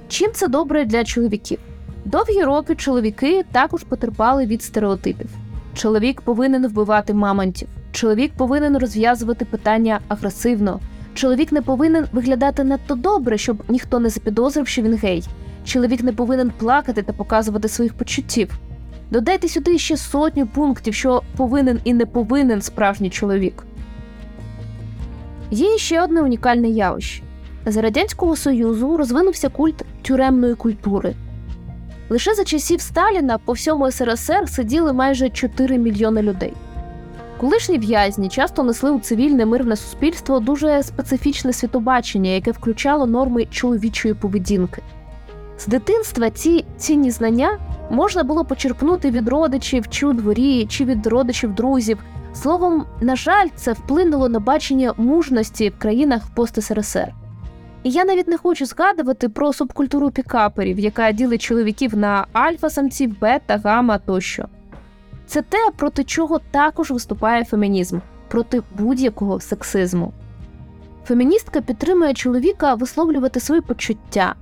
Чим 0.08 0.32
це 0.32 0.48
добре 0.48 0.84
для 0.84 1.04
чоловіків? 1.04 1.58
Довгі 2.04 2.42
роки 2.42 2.74
чоловіки 2.74 3.44
також 3.52 3.82
потерпали 3.82 4.46
від 4.46 4.62
стереотипів. 4.62 5.30
Чоловік 5.74 6.20
повинен 6.20 6.66
вбивати 6.66 7.14
мамонтів, 7.14 7.68
чоловік 7.92 8.32
повинен 8.36 8.78
розв'язувати 8.78 9.44
питання 9.44 10.00
агресивно, 10.08 10.80
чоловік 11.14 11.52
не 11.52 11.62
повинен 11.62 12.06
виглядати 12.12 12.64
надто 12.64 12.94
добре, 12.94 13.38
щоб 13.38 13.62
ніхто 13.68 13.98
не 13.98 14.08
запідозрив, 14.08 14.68
що 14.68 14.82
він 14.82 14.94
гей. 14.94 15.24
Чоловік 15.64 16.02
не 16.02 16.12
повинен 16.12 16.52
плакати 16.58 17.02
та 17.02 17.12
показувати 17.12 17.68
своїх 17.68 17.94
почуттів. 17.94 18.58
Додайте 19.10 19.48
сюди 19.48 19.78
ще 19.78 19.96
сотню 19.96 20.46
пунктів, 20.46 20.94
що 20.94 21.22
повинен 21.36 21.80
і 21.84 21.94
не 21.94 22.06
повинен 22.06 22.62
справжній 22.62 23.10
чоловік. 23.10 23.64
Є 25.50 25.78
ще 25.78 26.02
одне 26.02 26.22
унікальне 26.22 26.68
явище. 26.68 27.22
За 27.66 27.82
Радянського 27.82 28.36
Союзу 28.36 28.96
розвинувся 28.96 29.48
культ 29.48 29.84
тюремної 30.02 30.54
культури. 30.54 31.14
Лише 32.08 32.34
за 32.34 32.44
часів 32.44 32.80
Сталіна 32.80 33.38
по 33.38 33.52
всьому 33.52 33.90
СРСР 33.90 34.48
сиділи 34.48 34.92
майже 34.92 35.30
4 35.30 35.78
мільйони 35.78 36.22
людей. 36.22 36.52
Колишні 37.40 37.78
в'язні 37.78 38.28
часто 38.28 38.62
несли 38.62 38.90
у 38.90 39.00
цивільне 39.00 39.46
мирне 39.46 39.76
суспільство 39.76 40.40
дуже 40.40 40.82
специфічне 40.82 41.52
світобачення, 41.52 42.30
яке 42.30 42.50
включало 42.50 43.06
норми 43.06 43.44
чоловічої 43.44 44.14
поведінки. 44.14 44.82
З 45.58 45.66
дитинства 45.66 46.30
ці 46.30 46.64
цінні 46.76 47.10
знання 47.10 47.58
можна 47.90 48.22
було 48.22 48.44
почерпнути 48.44 49.10
від 49.10 49.28
родичів 49.28 49.88
чи 49.88 50.06
у 50.06 50.12
дворі, 50.12 50.66
чи 50.66 50.84
від 50.84 51.06
родичів 51.06 51.54
друзів. 51.54 51.98
Словом, 52.34 52.84
на 53.00 53.16
жаль, 53.16 53.48
це 53.56 53.72
вплинуло 53.72 54.28
на 54.28 54.40
бачення 54.40 54.94
мужності 54.96 55.68
в 55.68 55.78
країнах 55.78 56.22
пост 56.34 56.62
СРСР. 56.62 57.12
І 57.82 57.90
я 57.90 58.04
навіть 58.04 58.28
не 58.28 58.38
хочу 58.38 58.66
згадувати 58.66 59.28
про 59.28 59.52
субкультуру 59.52 60.10
пікаперів, 60.10 60.78
яка 60.78 61.12
ділить 61.12 61.42
чоловіків 61.42 61.96
на 61.96 62.26
альфа-самців, 62.32 63.18
бета, 63.20 63.60
гама 63.64 63.98
тощо. 63.98 64.48
Це 65.26 65.42
те, 65.42 65.58
проти 65.76 66.04
чого 66.04 66.40
також 66.50 66.90
виступає 66.90 67.44
фемінізм, 67.44 67.98
проти 68.28 68.62
будь-якого 68.78 69.40
сексизму. 69.40 70.12
Феміністка 71.04 71.60
підтримує 71.60 72.14
чоловіка 72.14 72.74
висловлювати 72.74 73.40
свої 73.40 73.60
почуття, 73.60 74.34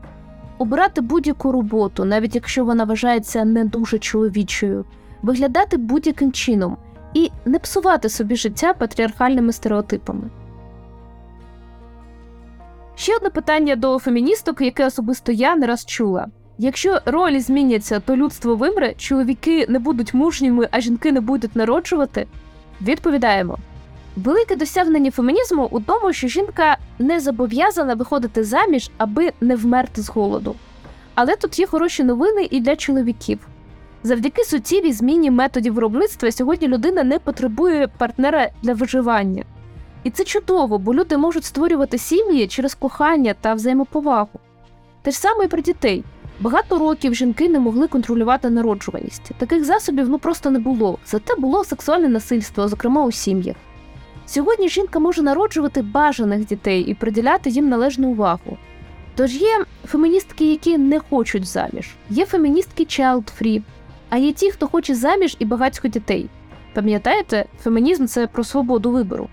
обирати 0.59 1.01
будь-яку 1.01 1.53
роботу, 1.53 2.05
навіть 2.05 2.35
якщо 2.35 2.65
вона 2.65 2.85
вважається 2.85 3.45
не 3.45 3.65
дуже 3.65 3.99
чоловічою, 3.99 4.85
виглядати 5.23 5.77
будь-яким 5.77 6.33
чином 6.33 6.77
і 7.15 7.31
не 7.45 7.59
псувати 7.59 8.09
собі 8.09 8.37
життя 8.37 8.75
патріархальними 8.75 9.53
стереотипами. 9.53 10.31
Ще 12.95 13.17
одне 13.17 13.31
питання 13.31 13.77
до 13.77 13.99
феміністок, 13.99 14.61
яке 14.61 14.87
особисто 14.87 15.33
я 15.33 15.57
не 15.57 15.67
раз 15.67 15.85
чула. 15.85 16.27
Якщо 16.59 17.01
ролі 17.05 17.41
зміняться, 17.41 18.01
то 18.01 18.17
людство 18.17 18.57
вимре, 18.57 18.95
чоловіки 18.95 19.67
не 19.69 19.79
будуть 19.79 20.15
мужніми, 20.15 20.69
а 20.71 20.81
жінки 20.81 21.13
не 21.13 21.21
будуть 21.21 21.57
народжувати. 21.57 22.27
Відповідаємо: 22.81 23.59
велике 24.17 24.57
досягнення 24.57 25.11
фемінізму 25.11 25.69
у 25.71 25.81
тому, 25.81 26.13
що 26.13 26.29
жінка 26.29 26.77
не 26.99 27.21
зобов'язана 27.21 27.95
виходити 27.95 28.45
заміж, 28.45 28.91
аби 28.99 29.33
не 29.41 29.57
вмерти 29.57 30.03
з 30.03 30.09
голоду. 30.09 30.55
Але 31.15 31.37
тут 31.37 31.59
є 31.59 31.67
хороші 31.67 32.05
новини 32.05 32.49
і 32.51 32.61
для 32.61 32.77
чоловіків. 32.77 33.39
Завдяки 34.03 34.45
суттєвій 34.45 34.93
зміні 34.93 35.31
методів 35.31 35.75
виробництва 35.75 36.33
сьогодні 36.33 36.69
людина 36.69 37.05
не 37.05 37.19
потребує 37.19 37.89
партнера 37.99 38.51
для 38.63 38.75
виживання. 38.75 39.45
І 40.05 40.11
це 40.11 40.25
чудово, 40.25 40.79
бо 40.79 40.95
люди 40.95 41.17
можуть 41.17 41.45
створювати 41.45 41.99
сім'ї 41.99 42.49
через 42.49 42.75
кохання 42.75 43.35
та 43.41 43.55
взаємоповагу. 43.55 44.41
Те 45.03 45.11
ж 45.11 45.19
саме 45.19 45.45
і 45.45 45.49
про 45.49 45.61
дітей. 45.61 46.05
Багато 46.43 46.79
років 46.79 47.15
жінки 47.15 47.49
не 47.49 47.61
могли 47.61 47.89
контролювати 47.89 48.51
народжуваність. 48.51 49.31
Таких 49.39 49.65
засобів 49.65 50.09
ну 50.09 50.19
просто 50.19 50.51
не 50.51 50.59
було. 50.59 50.99
Зате 51.07 51.35
було 51.37 51.65
сексуальне 51.65 52.09
насильство, 52.09 52.69
зокрема 52.69 53.05
у 53.05 53.13
сім'ях. 53.13 53.57
Сьогодні 54.27 54.69
жінка 54.69 54.99
може 54.99 55.23
народжувати 55.23 55.83
бажаних 55.83 56.47
дітей 56.47 56.81
і 56.81 56.95
приділяти 56.95 57.51
їм 57.51 57.69
належну 57.69 58.09
увагу. 58.09 58.57
Тож 59.15 59.35
є 59.35 59.65
феміністки, 59.87 60.51
які 60.51 60.79
не 60.79 61.01
хочуть 61.01 61.45
заміж, 61.45 61.91
є 62.11 62.27
феміністки 62.27 62.83
child-free, 62.83 63.63
а 64.11 64.17
є 64.17 64.33
ті, 64.33 64.51
хто 64.51 64.69
хоче 64.69 64.95
заміж 64.95 65.37
і 65.39 65.45
багатько 65.45 65.89
дітей. 65.89 66.29
Пам'ятаєте, 66.75 67.45
фемінізм 67.63 68.07
це 68.07 68.27
про 68.27 68.45
свободу 68.45 68.91
вибору. 68.91 69.29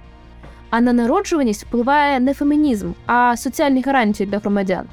А 0.69 0.81
на 0.81 0.93
народжуваність 0.93 1.65
впливає 1.65 2.19
не 2.19 2.33
фемінізм, 2.33 2.91
а 3.05 3.37
соціальні 3.37 3.81
гарантії 3.81 4.29
для 4.29 4.37
громадян. 4.37 4.85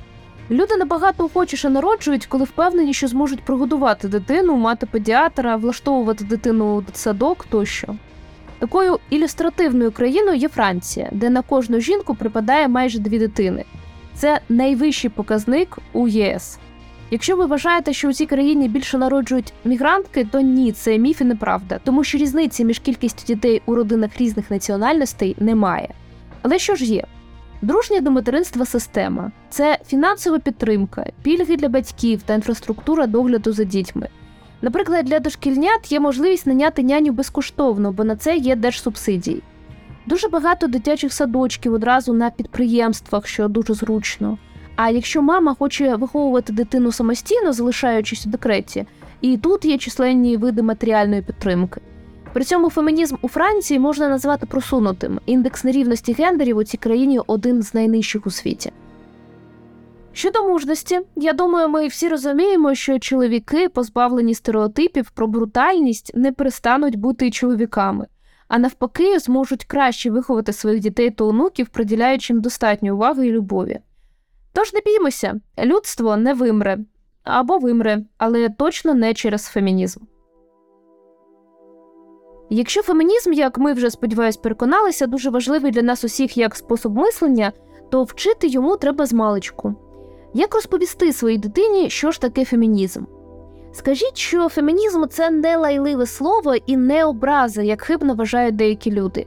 Люди 0.50 0.76
набагато 0.76 1.24
охочіше 1.24 1.70
народжують, 1.70 2.26
коли 2.26 2.44
впевнені, 2.44 2.94
що 2.94 3.08
зможуть 3.08 3.40
прогодувати 3.40 4.08
дитину, 4.08 4.56
мати 4.56 4.86
педіатра, 4.86 5.56
влаштовувати 5.56 6.24
дитину 6.24 6.76
у 6.76 6.82
садок 6.92 7.46
тощо. 7.50 7.94
Такою 8.58 8.98
ілюстративною 9.10 9.92
країною 9.92 10.36
є 10.36 10.48
Франція, 10.48 11.08
де 11.12 11.30
на 11.30 11.42
кожну 11.42 11.80
жінку 11.80 12.14
припадає 12.14 12.68
майже 12.68 12.98
дві 12.98 13.18
дитини. 13.18 13.64
Це 14.14 14.40
найвищий 14.48 15.10
показник 15.10 15.78
у 15.92 16.08
ЄС. 16.08 16.58
Якщо 17.10 17.36
ви 17.36 17.46
вважаєте, 17.46 17.92
що 17.92 18.08
у 18.08 18.12
цій 18.12 18.26
країні 18.26 18.68
більше 18.68 18.98
народжують 18.98 19.52
мігрантки, 19.64 20.28
то 20.32 20.40
ні, 20.40 20.72
це 20.72 20.98
міф 20.98 21.20
і 21.20 21.24
неправда, 21.24 21.80
тому 21.84 22.04
що 22.04 22.18
різниці 22.18 22.64
між 22.64 22.78
кількістю 22.78 23.34
дітей 23.34 23.62
у 23.66 23.74
родинах 23.74 24.10
різних 24.18 24.50
національностей 24.50 25.36
немає. 25.38 25.88
Але 26.42 26.58
що 26.58 26.74
ж 26.74 26.84
є? 26.84 27.04
Дружня 27.66 28.00
до 28.00 28.10
материнства 28.10 28.64
система 28.64 29.32
це 29.50 29.78
фінансова 29.86 30.38
підтримка, 30.38 31.06
пільги 31.22 31.56
для 31.56 31.68
батьків 31.68 32.22
та 32.22 32.34
інфраструктура 32.34 33.06
догляду 33.06 33.52
за 33.52 33.64
дітьми. 33.64 34.08
Наприклад, 34.62 35.04
для 35.04 35.20
дошкільнят 35.20 35.92
є 35.92 36.00
можливість 36.00 36.46
наняти 36.46 36.82
няню 36.82 37.12
безкоштовно, 37.12 37.92
бо 37.92 38.04
на 38.04 38.16
це 38.16 38.36
є 38.36 38.56
держсубсидії. 38.56 39.42
Дуже 40.06 40.28
багато 40.28 40.66
дитячих 40.66 41.12
садочків 41.12 41.72
одразу 41.72 42.12
на 42.12 42.30
підприємствах, 42.30 43.26
що 43.26 43.48
дуже 43.48 43.74
зручно. 43.74 44.38
А 44.76 44.90
якщо 44.90 45.22
мама 45.22 45.54
хоче 45.58 45.96
виховувати 45.96 46.52
дитину 46.52 46.92
самостійно, 46.92 47.52
залишаючись 47.52 48.26
у 48.26 48.30
декреті, 48.30 48.86
і 49.20 49.36
тут 49.36 49.64
є 49.64 49.78
численні 49.78 50.36
види 50.36 50.62
матеріальної 50.62 51.22
підтримки. 51.22 51.80
При 52.36 52.44
цьому 52.44 52.70
фемінізм 52.70 53.16
у 53.22 53.28
Франції 53.28 53.80
можна 53.80 54.08
назвати 54.08 54.46
просунутим. 54.46 55.20
Індекс 55.26 55.64
нерівності 55.64 56.12
гендерів 56.12 56.56
у 56.56 56.64
цій 56.64 56.76
країні 56.76 57.20
один 57.26 57.62
з 57.62 57.74
найнижчих 57.74 58.26
у 58.26 58.30
світі. 58.30 58.72
Щодо 60.12 60.48
мужності, 60.48 61.00
я 61.16 61.32
думаю, 61.32 61.68
ми 61.68 61.86
всі 61.86 62.08
розуміємо, 62.08 62.74
що 62.74 62.98
чоловіки, 62.98 63.68
позбавлені 63.68 64.34
стереотипів 64.34 65.10
про 65.10 65.26
брутальність, 65.26 66.12
не 66.14 66.32
перестануть 66.32 66.96
бути 66.96 67.30
чоловіками, 67.30 68.06
а 68.48 68.58
навпаки, 68.58 69.18
зможуть 69.18 69.64
краще 69.64 70.10
виховати 70.10 70.52
своїх 70.52 70.80
дітей 70.80 71.10
та 71.10 71.24
онуків, 71.24 71.68
приділяючи 71.68 72.32
їм 72.32 72.42
достатньо 72.42 72.94
уваги 72.94 73.26
і 73.26 73.32
любові. 73.32 73.78
Тож 74.52 74.72
не 74.72 74.80
біймося, 74.86 75.40
людство 75.64 76.16
не 76.16 76.34
вимре 76.34 76.78
або 77.24 77.58
вимре, 77.58 78.02
але 78.18 78.48
точно 78.48 78.94
не 78.94 79.14
через 79.14 79.44
фемінізм. 79.44 80.00
Якщо 82.50 82.82
фемінізм, 82.82 83.32
як 83.32 83.58
ми 83.58 83.72
вже 83.72 83.90
сподіваюсь, 83.90 84.36
переконалися, 84.36 85.06
дуже 85.06 85.30
важливий 85.30 85.70
для 85.70 85.82
нас 85.82 86.04
усіх 86.04 86.36
як 86.36 86.56
спосіб 86.56 86.92
мислення, 86.92 87.52
то 87.90 88.02
вчити 88.02 88.46
йому 88.46 88.76
треба 88.76 89.06
з 89.06 89.12
маличку. 89.12 89.74
Як 90.34 90.54
розповісти 90.54 91.12
своїй 91.12 91.38
дитині, 91.38 91.90
що 91.90 92.10
ж 92.10 92.20
таке 92.20 92.44
фемінізм? 92.44 93.04
Скажіть, 93.72 94.16
що 94.16 94.48
фемінізм 94.48 95.04
це 95.10 95.30
не 95.30 95.56
лайливе 95.56 96.06
слово 96.06 96.54
і 96.66 96.76
не 96.76 97.04
образа, 97.04 97.62
як 97.62 97.82
хибно 97.82 98.14
вважають 98.14 98.56
деякі 98.56 98.92
люди. 98.92 99.26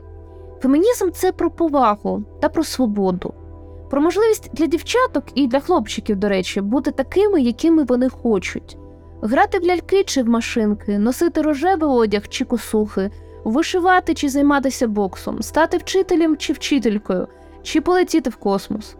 Фемінізм 0.62 1.10
це 1.10 1.32
про 1.32 1.50
повагу 1.50 2.24
та 2.40 2.48
про 2.48 2.64
свободу, 2.64 3.34
про 3.90 4.00
можливість 4.00 4.50
для 4.52 4.66
дівчаток 4.66 5.24
і 5.34 5.46
для 5.46 5.60
хлопчиків, 5.60 6.16
до 6.16 6.28
речі, 6.28 6.60
бути 6.60 6.90
такими, 6.90 7.40
якими 7.40 7.84
вони 7.84 8.08
хочуть, 8.08 8.78
грати 9.22 9.58
в 9.58 9.64
ляльки 9.64 10.04
чи 10.04 10.22
в 10.22 10.28
машинки, 10.28 10.98
носити 10.98 11.42
рожевий 11.42 11.90
одяг 11.90 12.28
чи 12.28 12.44
косухи, 12.44 13.10
вишивати 13.44 14.14
чи 14.14 14.28
займатися 14.28 14.88
боксом, 14.88 15.42
стати 15.42 15.76
вчителем 15.76 16.36
чи 16.36 16.52
вчителькою, 16.52 17.28
чи 17.62 17.80
полетіти 17.80 18.30
в 18.30 18.36
космос. 18.36 18.96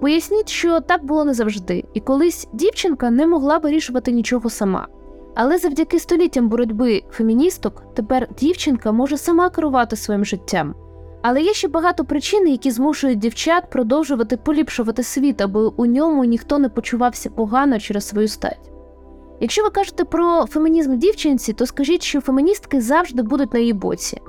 Поясніть, 0.00 0.48
що 0.48 0.80
так 0.80 1.04
було 1.04 1.24
не 1.24 1.34
завжди, 1.34 1.84
і 1.94 2.00
колись 2.00 2.48
дівчинка 2.52 3.10
не 3.10 3.26
могла 3.26 3.58
вирішувати 3.58 4.12
нічого 4.12 4.50
сама. 4.50 4.86
Але 5.34 5.58
завдяки 5.58 5.98
століттям 5.98 6.48
боротьби 6.48 7.02
феміністок 7.10 7.82
тепер 7.94 8.28
дівчинка 8.38 8.92
може 8.92 9.16
сама 9.16 9.50
керувати 9.50 9.96
своїм 9.96 10.24
життям. 10.24 10.74
Але 11.22 11.42
є 11.42 11.52
ще 11.52 11.68
багато 11.68 12.04
причин, 12.04 12.48
які 12.48 12.70
змушують 12.70 13.18
дівчат 13.18 13.70
продовжувати 13.70 14.36
поліпшувати 14.36 15.02
світ, 15.02 15.40
аби 15.40 15.66
у 15.76 15.86
ньому 15.86 16.24
ніхто 16.24 16.58
не 16.58 16.68
почувався 16.68 17.30
погано 17.30 17.78
через 17.78 18.08
свою 18.08 18.28
стать. 18.28 18.70
Якщо 19.40 19.62
ви 19.62 19.70
кажете 19.70 20.04
про 20.04 20.46
фемінізм 20.46 20.98
дівчинці, 20.98 21.52
то 21.52 21.66
скажіть, 21.66 22.02
що 22.02 22.20
феміністки 22.20 22.80
завжди 22.80 23.22
будуть 23.22 23.54
на 23.54 23.60
її 23.60 23.72
боці. 23.72 24.20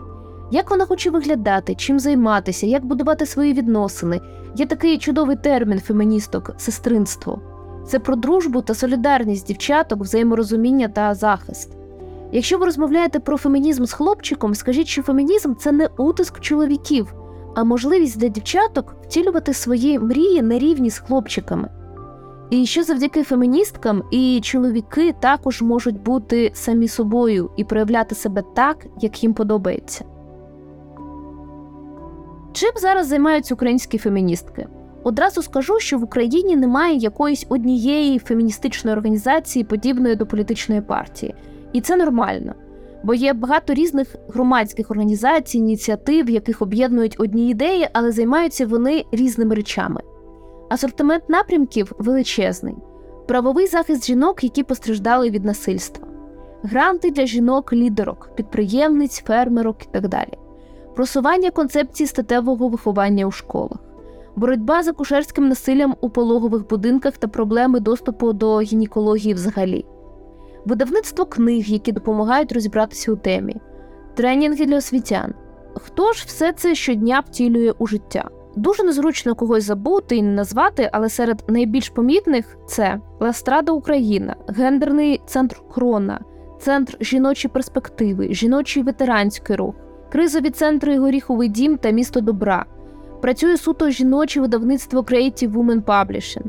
Як 0.52 0.72
вона 0.72 0.86
хоче 0.86 1.10
виглядати, 1.10 1.76
чим 1.76 2.00
займатися, 2.00 2.66
як 2.66 2.86
будувати 2.86 3.26
свої 3.26 3.54
відносини. 3.54 4.22
Є 4.56 4.66
такий 4.66 4.98
чудовий 4.98 5.36
термін 5.36 5.80
феміністок 5.80 6.52
сестринство. 6.58 7.42
Це 7.88 8.00
про 8.00 8.16
дружбу 8.16 8.62
та 8.62 8.74
солідарність 8.74 9.48
дівчаток, 9.48 10.02
взаєморозуміння 10.02 10.88
та 10.88 11.14
захист. 11.14 11.70
Якщо 12.32 12.58
ви 12.58 12.66
розмовляєте 12.66 13.20
про 13.20 13.38
фемінізм 13.38 13.86
з 13.86 13.94
хлопчиком, 13.94 14.56
скажіть, 14.56 14.88
що 14.88 15.02
фемінізм 15.02 15.54
це 15.56 15.72
не 15.72 15.90
утиск 15.98 16.40
чоловіків, 16.40 17.14
а 17.56 17.64
можливість 17.64 18.20
для 18.20 18.28
дівчаток 18.28 18.96
втілювати 19.04 19.54
свої 19.54 20.00
мрії 20.00 20.42
на 20.42 20.60
рівні 20.60 20.90
з 20.90 21.00
хлопчиками. 21.00 21.70
І 22.50 22.66
що 22.66 22.84
завдяки 22.84 23.24
феміністкам 23.24 24.04
і 24.12 24.40
чоловіки 24.44 25.16
також 25.20 25.62
можуть 25.62 26.02
бути 26.02 26.52
самі 26.54 26.88
собою 26.88 27.50
і 27.58 27.64
проявляти 27.64 28.16
себе 28.16 28.44
так, 28.56 28.86
як 29.02 29.24
їм 29.24 29.34
подобається. 29.34 30.06
Чим 32.54 32.72
зараз 32.76 33.08
займаються 33.08 33.54
українські 33.54 33.98
феміністки? 33.98 34.68
Одразу 35.04 35.42
скажу, 35.42 35.80
що 35.80 35.98
в 35.98 36.04
Україні 36.04 36.56
немає 36.56 36.98
якоїсь 36.98 37.46
однієї 37.50 38.20
феміністичної 38.20 38.98
організації, 38.98 39.66
подібної 39.66 40.16
до 40.16 40.26
політичної 40.26 40.82
партії, 40.82 41.36
і 41.74 41.82
це 41.82 41.96
нормально, 41.96 42.54
бо 43.04 43.14
є 43.14 43.34
багато 43.34 43.74
різних 43.74 44.16
громадських 44.30 44.92
організацій, 44.92 45.58
ініціатив, 45.58 46.30
яких 46.30 46.62
об'єднують 46.62 47.16
одні 47.20 47.50
ідеї, 47.50 47.88
але 47.94 48.12
займаються 48.12 48.68
вони 48.68 49.04
різними 49.12 49.56
речами. 49.56 50.02
Асортимент 50.70 51.30
напрямків 51.30 51.92
величезний, 52.00 52.76
правовий 53.28 53.68
захист 53.68 54.06
жінок, 54.06 54.44
які 54.44 54.64
постраждали 54.64 55.30
від 55.30 55.46
насильства, 55.46 56.08
гранти 56.64 57.12
для 57.12 57.26
жінок-лідерок, 57.26 58.30
підприємниць, 58.36 59.22
фермерок 59.22 59.84
і 59.84 59.88
так 59.92 60.08
далі. 60.08 60.34
Просування 60.96 61.52
концепції 61.52 62.08
статевого 62.08 62.68
виховання 62.68 63.26
у 63.26 63.32
школах, 63.32 63.80
боротьба 64.36 64.84
з 64.84 64.88
акушерським 64.88 65.48
насиллям 65.50 65.96
у 66.02 66.10
пологових 66.10 66.68
будинках 66.68 67.18
та 67.18 67.28
проблеми 67.28 67.80
доступу 67.80 68.34
до 68.34 68.62
гінекології 68.62 69.34
взагалі, 69.34 69.86
видавництво 70.66 71.26
книг, 71.26 71.66
які 71.68 71.92
допомагають 71.92 72.52
розібратися 72.52 73.12
у 73.12 73.16
темі, 73.16 73.56
тренінги 74.16 74.66
для 74.66 74.78
освітян. 74.78 75.34
Хто 75.76 76.14
ж 76.14 76.24
все 76.28 76.54
це 76.54 76.76
щодня 76.76 77.20
втілює 77.20 77.72
у 77.72 77.88
життя? 77.88 78.30
Дуже 78.58 78.84
незручно 78.84 79.36
когось 79.36 79.64
забути 79.64 80.16
і 80.16 80.24
не 80.24 80.32
назвати, 80.32 80.90
але 80.94 81.10
серед 81.10 81.44
найбільш 81.48 81.90
помітних 81.90 82.58
це 82.68 83.00
Ластрада 83.20 83.72
Україна, 83.72 84.36
гендерний 84.48 85.22
центр 85.26 85.62
Крона, 85.74 86.20
центр 86.60 86.98
жіночої 87.02 87.52
перспективи, 87.52 88.28
жіночий 88.34 88.84
ветеранський 88.84 89.56
рух, 89.56 89.76
кризові 90.12 90.50
центри 90.50 91.00
Горіховий 91.00 91.50
дім 91.50 91.78
та 91.78 91.90
місто 91.90 92.22
добра. 92.22 92.66
Працює 93.22 93.58
суто 93.58 93.90
жіноче 93.90 94.42
видавництво 94.42 95.02
Creative 95.02 95.54
Women 95.54 95.84
Publishing. 95.84 96.46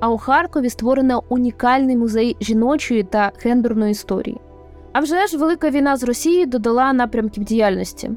А 0.00 0.10
у 0.10 0.18
Харкові 0.18 0.70
створено 0.70 1.22
унікальний 1.28 1.96
музей 1.96 2.36
жіночої 2.40 3.02
та 3.02 3.32
гендерної 3.42 3.90
історії. 3.90 4.40
А 4.92 5.00
вже 5.00 5.26
ж 5.26 5.38
велика 5.38 5.70
війна 5.70 5.96
з 5.96 6.04
Росією 6.04 6.46
додала 6.46 6.92
напрямків 6.92 7.44
діяльності. 7.44 8.10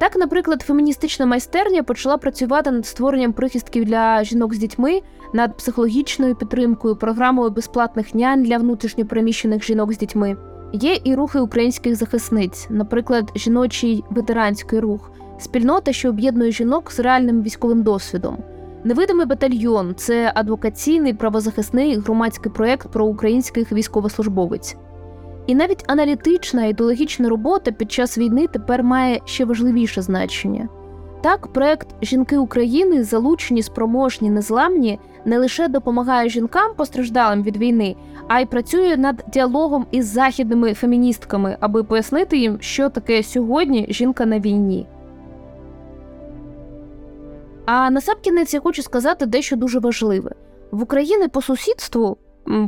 Так, 0.00 0.16
наприклад, 0.16 0.62
феміністична 0.62 1.26
майстерня 1.26 1.82
почала 1.82 2.16
працювати 2.16 2.70
над 2.70 2.86
створенням 2.86 3.32
прихистків 3.32 3.84
для 3.84 4.24
жінок 4.24 4.54
з 4.54 4.58
дітьми, 4.58 5.00
над 5.32 5.56
психологічною 5.56 6.34
підтримкою, 6.34 6.96
програмою 6.96 7.50
безплатних 7.50 8.14
нянь 8.14 8.42
для 8.42 8.58
внутрішньопереміщених 8.58 9.64
жінок 9.64 9.92
з 9.92 9.98
дітьми. 9.98 10.36
Є 10.72 10.98
і 11.04 11.14
рухи 11.14 11.40
українських 11.40 11.96
захисниць, 11.96 12.66
наприклад, 12.70 13.30
жіночий 13.36 14.04
ветеранський 14.10 14.80
рух, 14.80 15.10
спільнота, 15.38 15.92
що 15.92 16.08
об'єднує 16.08 16.52
жінок 16.52 16.92
з 16.92 17.00
реальним 17.00 17.42
військовим 17.42 17.82
досвідом. 17.82 18.38
Невидимий 18.84 19.26
батальйон 19.26 19.94
це 19.96 20.32
адвокаційний 20.34 21.14
правозахисний 21.14 21.98
громадський 21.98 22.52
проєкт 22.52 22.88
про 22.88 23.06
українських 23.06 23.72
військовослужбовиць. 23.72 24.76
І 25.50 25.54
навіть 25.54 25.84
аналітична 25.86 26.64
ідеологічна 26.64 27.28
робота 27.28 27.72
під 27.72 27.92
час 27.92 28.18
війни 28.18 28.46
тепер 28.46 28.82
має 28.82 29.20
ще 29.24 29.44
важливіше 29.44 30.02
значення. 30.02 30.68
Так, 31.22 31.46
проект 31.52 31.88
Жінки 32.02 32.38
України 32.38 33.04
залучені, 33.04 33.62
спроможні, 33.62 34.30
незламні 34.30 34.98
не 35.24 35.38
лише 35.38 35.68
допомагає 35.68 36.28
жінкам 36.28 36.74
постраждалим 36.76 37.42
від 37.42 37.56
війни, 37.56 37.96
а 38.28 38.40
й 38.40 38.46
працює 38.46 38.96
над 38.96 39.24
діалогом 39.32 39.86
із 39.90 40.06
західними 40.06 40.74
феміністками, 40.74 41.56
аби 41.60 41.84
пояснити 41.84 42.38
їм, 42.38 42.58
що 42.60 42.88
таке 42.88 43.22
сьогодні 43.22 43.86
жінка 43.88 44.26
на 44.26 44.40
війні. 44.40 44.86
А 47.66 47.90
насамкінець 47.90 48.54
я 48.54 48.60
хочу 48.60 48.82
сказати 48.82 49.26
дещо 49.26 49.56
дуже 49.56 49.78
важливе: 49.78 50.30
в 50.70 50.82
Україні 50.82 51.28
по 51.28 51.42
сусідству 51.42 52.16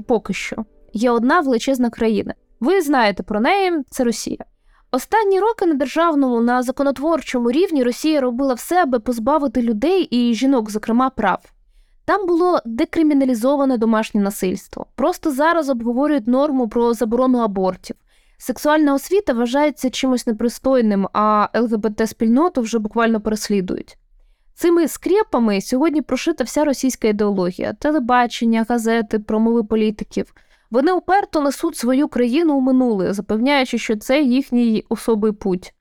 поки 0.06 0.32
що 0.32 0.64
є 0.92 1.10
одна 1.10 1.40
величезна 1.40 1.90
країна. 1.90 2.34
Ви 2.62 2.82
знаєте 2.82 3.22
про 3.22 3.40
неї, 3.40 3.72
це 3.90 4.04
Росія. 4.04 4.44
Останні 4.90 5.40
роки 5.40 5.66
на 5.66 5.74
державному, 5.74 6.40
на 6.40 6.62
законотворчому 6.62 7.50
рівні 7.50 7.82
Росія 7.82 8.20
робила 8.20 8.54
все, 8.54 8.82
аби 8.82 8.98
позбавити 8.98 9.62
людей 9.62 10.02
і 10.02 10.34
жінок, 10.34 10.70
зокрема, 10.70 11.10
прав. 11.10 11.52
Там 12.04 12.26
було 12.26 12.60
декриміналізоване 12.64 13.78
домашнє 13.78 14.20
насильство. 14.20 14.86
Просто 14.94 15.30
зараз 15.30 15.70
обговорюють 15.70 16.26
норму 16.26 16.68
про 16.68 16.94
заборону 16.94 17.38
абортів. 17.38 17.96
Сексуальна 18.38 18.94
освіта 18.94 19.32
вважається 19.32 19.90
чимось 19.90 20.26
непристойним, 20.26 21.08
а 21.12 21.48
ЛГБТ-спільноту 21.54 22.60
вже 22.60 22.78
буквально 22.78 23.20
переслідують. 23.20 23.98
Цими 24.54 24.88
скрепами 24.88 25.60
сьогодні 25.60 26.02
прошита 26.02 26.44
вся 26.44 26.64
російська 26.64 27.08
ідеологія, 27.08 27.72
телебачення, 27.72 28.66
газети, 28.68 29.18
промови 29.18 29.64
політиків. 29.64 30.34
Вони 30.72 30.92
уперто 30.92 31.40
несуть 31.40 31.76
свою 31.76 32.08
країну 32.08 32.56
у 32.56 32.60
минуле, 32.60 33.12
запевняючи, 33.12 33.78
що 33.78 33.96
це 33.96 34.22
їхній 34.22 34.84
особий 34.88 35.32
путь. 35.32 35.74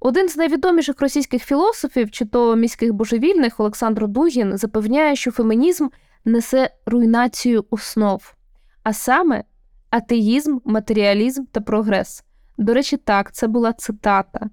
Один 0.00 0.28
з 0.28 0.36
найвідоміших 0.36 1.00
російських 1.00 1.44
філософів, 1.44 2.10
чи 2.10 2.24
то 2.24 2.56
міських 2.56 2.92
божевільних 2.92 3.60
Олександр 3.60 4.08
Дугін, 4.08 4.56
запевняє, 4.56 5.16
що 5.16 5.30
фемінізм 5.30 5.88
несе 6.24 6.70
руйнацію 6.86 7.64
основ, 7.70 8.34
а 8.82 8.92
саме 8.92 9.44
атеїзм, 9.90 10.58
матеріалізм 10.64 11.44
та 11.52 11.60
прогрес. 11.60 12.24
До 12.58 12.74
речі, 12.74 12.96
так, 12.96 13.32
це 13.32 13.46
була 13.46 13.72
цитата. 13.72 14.50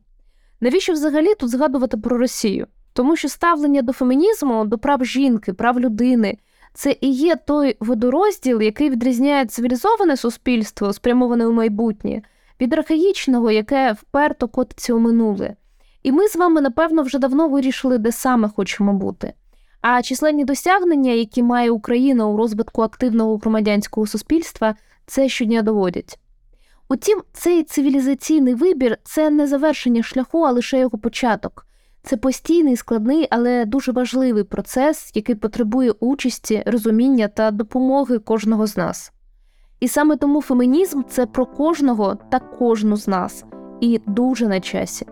Навіщо 0.60 0.94
взагалі 0.94 1.36
тут 1.36 1.50
згадувати 1.50 1.98
про 1.98 2.17
Росію? 2.17 2.67
Тому 2.94 3.15
що 3.15 3.30
ставлення 3.30 3.82
до 3.82 3.94
фемінізму, 3.94 4.65
до 4.65 4.78
прав 4.78 5.06
жінки, 5.06 5.54
прав 5.54 5.80
людини 5.80 6.38
це 6.74 6.96
і 7.02 7.12
є 7.12 7.36
той 7.36 7.78
водорозділ, 7.80 8.62
який 8.62 8.90
відрізняє 8.90 9.46
цивілізоване 9.46 10.18
суспільство, 10.18 10.94
спрямоване 10.94 11.48
у 11.48 11.52
майбутнє, 11.52 12.22
від 12.62 12.74
архаїчного, 12.74 13.52
яке 13.52 13.92
вперто 13.92 14.48
котиться 14.48 14.94
у 14.94 15.00
минуле. 15.00 15.56
І 16.04 16.12
ми 16.12 16.28
з 16.28 16.36
вами, 16.36 16.62
напевно, 16.62 17.04
вже 17.04 17.20
давно 17.20 17.48
вирішили, 17.48 17.98
де 17.98 18.12
саме 18.12 18.50
хочемо 18.56 18.94
бути. 18.94 19.34
А 19.82 20.02
численні 20.02 20.46
досягнення, 20.46 21.12
які 21.12 21.44
має 21.44 21.72
Україна 21.72 22.28
у 22.28 22.38
розвитку 22.38 22.82
активного 22.82 23.38
громадянського 23.38 24.08
суспільства, 24.08 24.76
це 25.06 25.30
щодня 25.30 25.62
доводять. 25.62 26.20
Утім, 26.90 27.24
цей 27.34 27.64
цивілізаційний 27.64 28.54
вибір 28.54 28.98
це 29.04 29.30
не 29.30 29.48
завершення 29.48 30.04
шляху, 30.04 30.44
а 30.44 30.52
лише 30.52 30.80
його 30.80 30.98
початок. 30.98 31.68
Це 32.04 32.18
постійний, 32.18 32.76
складний, 32.76 33.28
але 33.32 33.66
дуже 33.66 33.92
важливий 33.92 34.44
процес, 34.44 35.12
який 35.16 35.36
потребує 35.36 35.92
участі, 35.92 36.64
розуміння 36.66 37.28
та 37.28 37.52
допомоги 37.52 38.20
кожного 38.20 38.68
з 38.68 38.78
нас. 38.78 39.12
І 39.80 39.88
саме 39.88 40.16
тому 40.18 40.42
фемінізм 40.42 41.02
це 41.10 41.26
про 41.26 41.46
кожного 41.46 42.18
та 42.32 42.40
кожну 42.40 42.98
з 42.98 43.08
нас, 43.08 43.46
і 43.82 44.02
дуже 44.08 44.48
на 44.48 44.60
часі. 44.60 45.06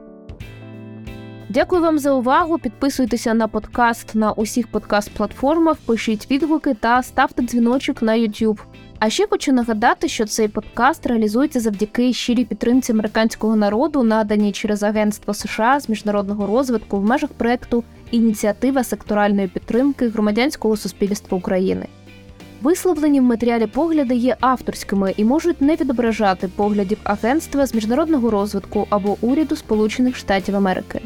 Дякую 1.50 1.82
вам 1.82 2.00
за 2.00 2.14
увагу. 2.14 2.58
Підписуйтеся 2.58 3.34
на 3.34 3.48
подкаст 3.48 4.16
на 4.16 4.32
усіх 4.32 4.68
подкаст-платформах, 4.72 5.76
пишіть 5.86 6.32
відгуки 6.32 6.74
та 6.74 7.04
ставте 7.04 7.44
дзвіночок 7.44 8.02
на 8.02 8.14
YouTube. 8.14 8.60
А 9.00 9.10
ще 9.10 9.28
хочу 9.28 9.54
нагадати, 9.54 10.08
що 10.08 10.26
цей 10.26 10.48
подкаст 10.48 11.08
реалізується 11.08 11.60
завдяки 11.60 12.14
щирій 12.14 12.46
підтримці 12.46 12.92
американського 12.92 13.56
народу, 13.56 14.04
наданій 14.04 14.52
через 14.52 14.84
Агентство 14.84 15.34
США 15.34 15.80
з 15.80 15.90
міжнародного 15.90 16.48
розвитку 16.48 16.98
в 16.98 17.04
межах 17.04 17.30
проекту 17.30 17.84
Ініціатива 18.12 18.84
секторальної 18.84 19.48
підтримки 19.48 20.08
громадянського 20.10 20.78
суспільства 20.78 21.38
України. 21.38 21.86
Висловлені 22.62 23.20
в 23.20 23.24
матеріалі 23.24 23.68
погляди 23.68 24.16
є 24.16 24.38
авторськими 24.40 25.14
і 25.18 25.24
можуть 25.24 25.62
не 25.62 25.76
відображати 25.76 26.48
поглядів 26.48 26.98
агентства 27.04 27.66
з 27.66 27.74
міжнародного 27.76 28.32
розвитку 28.32 28.88
або 28.90 29.18
уряду 29.22 29.56
Сполучених 29.56 30.16
Штатів 30.16 30.56
Америки. 30.56 31.02